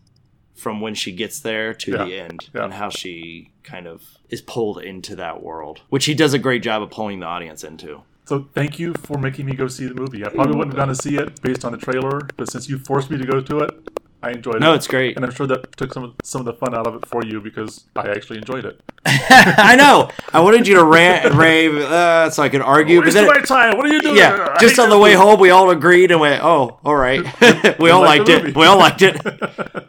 from 0.63 0.81
when 0.81 0.95
she 0.95 1.11
gets 1.11 1.41
there 1.41 1.75
to 1.75 1.91
Yeah. 1.91 2.05
the 2.05 2.15
end 2.21 2.49
Yeah. 2.55 2.65
and 2.65 2.75
how 2.75 2.89
she 2.89 3.51
kind 3.65 3.87
of 3.89 4.03
is 4.31 4.41
pulled 4.41 4.79
into 4.81 5.17
that 5.17 5.43
world, 5.43 5.81
which 5.89 6.05
he 6.05 6.15
does 6.15 6.33
a 6.35 6.39
great 6.39 6.63
job 6.63 6.83
of 6.83 6.91
pulling 6.91 7.19
the 7.21 7.27
audience 7.27 7.65
into. 7.65 8.03
So 8.27 8.47
thank 8.55 8.79
you 8.79 8.95
for 8.95 9.19
making 9.19 9.47
me 9.47 9.55
go 9.55 9.67
see 9.67 9.87
the 9.87 9.95
movie. 9.95 10.25
I 10.25 10.29
probably 10.29 10.55
wouldn't 10.57 10.75
have 10.75 10.87
gone 10.87 10.95
to 10.95 10.95
see 10.95 11.17
it 11.17 11.43
based 11.43 11.65
on 11.65 11.73
the 11.73 11.79
trailer, 11.79 12.21
but 12.37 12.49
since 12.49 12.69
you 12.69 12.79
forced 12.79 13.11
me 13.11 13.19
to 13.19 13.27
go 13.27 13.41
to 13.41 13.59
it, 13.59 13.89
I 14.23 14.31
enjoyed 14.31 14.57
it. 14.57 14.61
No, 14.61 14.73
it's 14.75 14.87
great. 14.87 15.17
and 15.17 15.25
I'm 15.25 15.33
sure 15.33 15.47
that 15.49 15.77
took 15.77 15.93
some 15.93 16.05
of, 16.05 16.15
some 16.23 16.41
of 16.41 16.45
the 16.47 16.53
fun 16.55 16.75
out 16.75 16.87
of 16.87 16.95
it 16.95 17.07
for 17.07 17.25
you 17.25 17.41
because 17.41 17.85
I 17.97 18.09
actually 18.11 18.39
enjoyed 18.39 18.65
it. 18.65 18.81
I 19.05 19.75
know. 19.77 20.11
I 20.33 20.41
wanted 20.41 20.69
you 20.69 20.77
to 20.77 20.85
rant 20.85 21.27
and 21.27 21.35
rave 21.39 21.75
uh, 21.77 22.31
so 22.31 22.43
I 22.43 22.49
could 22.49 22.61
argue. 22.63 23.01
But 23.01 23.07
Wasting 23.07 23.25
then, 23.27 23.35
my 23.35 23.41
time. 23.41 23.77
What 23.77 23.87
are 23.87 23.93
you 23.93 24.01
doing? 24.01 24.17
yeah, 24.17 24.55
I 24.55 24.61
just 24.61 24.79
on 24.79 24.91
the 24.91 24.99
way 24.99 25.15
home, 25.15 25.41
we 25.41 25.51
all 25.51 25.71
agreed 25.71 26.11
and 26.13 26.21
went, 26.21 26.43
"Oh, 26.45 26.79
all 26.85 26.95
right." 26.97 27.21
we 27.81 27.91
all 27.91 28.01
liked 28.03 28.29
liked 28.29 28.29
it. 28.29 28.43
movie. 28.45 28.59
We 28.59 28.67
all 28.67 28.79
liked 28.79 29.03
it. 29.03 29.17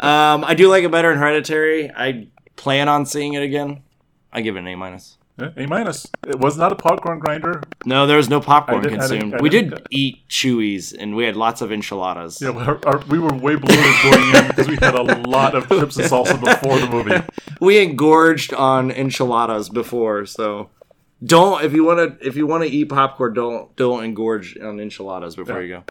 Um, 0.03 0.43
I 0.43 0.55
do 0.55 0.67
like 0.67 0.83
it 0.83 0.91
better 0.91 1.11
in 1.11 1.17
Hereditary. 1.19 1.91
I 1.91 2.27
plan 2.55 2.89
on 2.89 3.05
seeing 3.05 3.33
it 3.33 3.43
again. 3.43 3.83
I 4.31 4.41
give 4.41 4.55
it 4.55 4.59
an 4.59 4.67
A 4.67 4.75
minus. 4.75 5.17
Yeah, 5.39 5.49
A 5.57 5.65
minus. 5.65 6.05
It 6.27 6.37
was 6.39 6.57
not 6.57 6.71
a 6.71 6.75
popcorn 6.75 7.17
grinder. 7.17 7.63
No, 7.85 8.05
there 8.05 8.17
was 8.17 8.29
no 8.29 8.39
popcorn 8.39 8.79
I 8.79 8.81
didn't- 8.83 8.99
consumed. 8.99 9.33
I 9.35 9.41
we 9.41 9.49
didn't- 9.49 9.71
did 9.71 9.87
eat 9.89 10.27
chewies, 10.29 10.93
and 10.97 11.15
we 11.15 11.25
had 11.25 11.35
lots 11.35 11.61
of 11.61 11.71
enchiladas. 11.71 12.39
Yeah, 12.39 12.49
our, 12.51 12.79
our, 12.85 12.99
we 13.09 13.17
were 13.17 13.33
way 13.33 13.55
bloated 13.55 13.95
going 14.03 14.35
in 14.35 14.47
because 14.49 14.67
we 14.67 14.75
had 14.75 14.93
a 14.93 15.01
lot 15.27 15.55
of 15.55 15.67
chips 15.69 15.97
and 15.97 16.07
salsa 16.07 16.39
before 16.39 16.77
the 16.79 16.87
movie. 16.87 17.19
we 17.59 17.79
engorged 17.79 18.53
on 18.53 18.91
enchiladas 18.91 19.69
before, 19.69 20.27
so 20.27 20.69
don't 21.25 21.63
if 21.63 21.73
you 21.73 21.83
want 21.83 22.19
to 22.19 22.27
if 22.27 22.35
you 22.35 22.45
want 22.45 22.63
to 22.63 22.69
eat 22.69 22.89
popcorn, 22.89 23.33
don't 23.33 23.75
don't 23.75 24.03
engorge 24.03 24.55
on 24.63 24.79
enchiladas 24.79 25.35
before 25.35 25.61
Yeah. 25.61 25.67
you 25.67 25.73
go, 25.77 25.83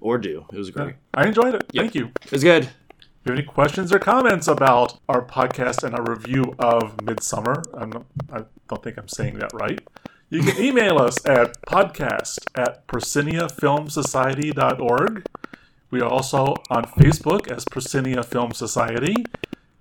or 0.00 0.16
do. 0.16 0.46
It 0.52 0.56
was 0.56 0.70
great. 0.70 0.94
I 1.12 1.26
enjoyed 1.26 1.54
it. 1.54 1.64
Thank 1.74 1.94
you. 1.94 2.10
It 2.24 2.32
was 2.32 2.42
good. 2.42 2.70
If 3.24 3.28
you 3.30 3.36
have 3.36 3.38
any 3.38 3.48
questions 3.48 3.90
or 3.90 3.98
comments 3.98 4.46
about 4.48 4.98
our 5.08 5.24
podcast 5.24 5.82
and 5.82 5.94
our 5.94 6.02
review 6.04 6.54
of 6.58 6.98
Midsommar, 6.98 7.62
I'm 7.72 7.88
not, 7.88 8.04
I 8.30 8.42
don't 8.68 8.82
think 8.82 8.98
I'm 8.98 9.08
saying 9.08 9.38
that 9.38 9.50
right. 9.54 9.80
You 10.28 10.42
can 10.42 10.62
email 10.62 10.98
us 10.98 11.24
at 11.24 11.58
podcast 11.62 12.40
at 12.54 12.86
prosceniafilmsociety.org. 12.86 15.24
We 15.90 16.02
are 16.02 16.08
also 16.08 16.54
on 16.68 16.84
Facebook 16.84 17.50
as 17.50 17.64
Proscenia 17.64 18.22
Film 18.22 18.52
Society 18.52 19.24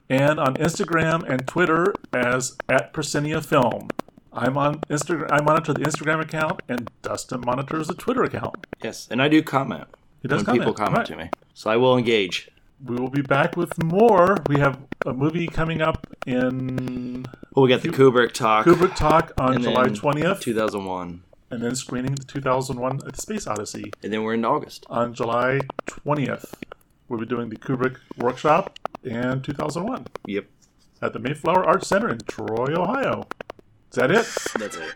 and 0.10 0.40
on 0.40 0.54
Instagram 0.56 1.30
and 1.30 1.46
Twitter 1.46 1.94
as 2.14 2.56
at 2.70 2.94
Persinia 2.94 3.44
Film. 3.44 3.90
I'm 4.32 4.58
on 4.58 4.80
Instagram. 4.90 5.28
I 5.32 5.42
monitor 5.42 5.74
the 5.74 5.82
Instagram 5.82 6.22
account, 6.22 6.62
and 6.70 6.90
Dustin 7.02 7.42
monitors 7.46 7.90
the 7.90 7.94
Twitter 7.94 8.24
account. 8.24 8.66
Yes, 8.82 9.10
and 9.12 9.22
I 9.22 9.28
do 9.28 9.44
comment 9.44 9.90
He 10.22 10.30
does 10.30 10.46
when 10.46 10.60
people 10.60 10.74
comment 10.74 11.00
Right. 11.00 11.08
to 11.08 11.18
me, 11.18 11.30
so 11.54 11.70
I 11.70 11.76
will 11.76 11.98
engage. 11.98 12.50
We 12.86 12.96
will 12.96 13.10
be 13.10 13.22
back 13.22 13.56
with 13.56 13.82
more. 13.82 14.38
We 14.48 14.60
have 14.60 14.78
a 15.06 15.14
movie 15.14 15.48
coming 15.48 15.82
up 15.82 16.06
in 16.26 17.26
Well, 17.56 17.64
we 17.64 17.70
got 17.70 17.82
the 17.82 17.90
Kubrick 17.90 18.34
talk, 18.34 18.66
Kubrick 18.66 18.96
Talk 18.96 19.32
on 19.38 19.62
July 19.62 19.88
20th, 19.88 20.42
2001, 20.42 21.24
and 21.50 21.62
then 21.64 21.76
screening 21.76 22.16
the 22.16 22.24
2001 22.26 22.98
The 22.98 23.06
uh, 23.08 23.12
Space 23.14 23.48
Odyssey 23.48 23.92
and 24.04 24.12
then 24.12 24.24
we're 24.24 24.34
in 24.34 24.44
August. 24.44 24.86
on 24.90 25.14
July 25.14 25.62
20th. 25.88 26.54
We'll 27.08 27.20
be 27.20 27.26
doing 27.26 27.50
the 27.50 27.56
Kubrick 27.58 27.98
Workshop 28.18 28.78
and 29.04 29.44
2001 29.44 30.08
Yep, 30.28 30.46
at 31.02 31.14
the 31.14 31.20
Mayflower 31.20 31.64
Arts 31.66 31.88
Center 31.88 32.10
in 32.10 32.20
Troy, 32.20 32.74
Ohio. 32.76 33.28
Is 33.92 33.96
that 33.98 34.12
it? 34.12 34.26
that's 34.60 34.76
it. 34.78 34.94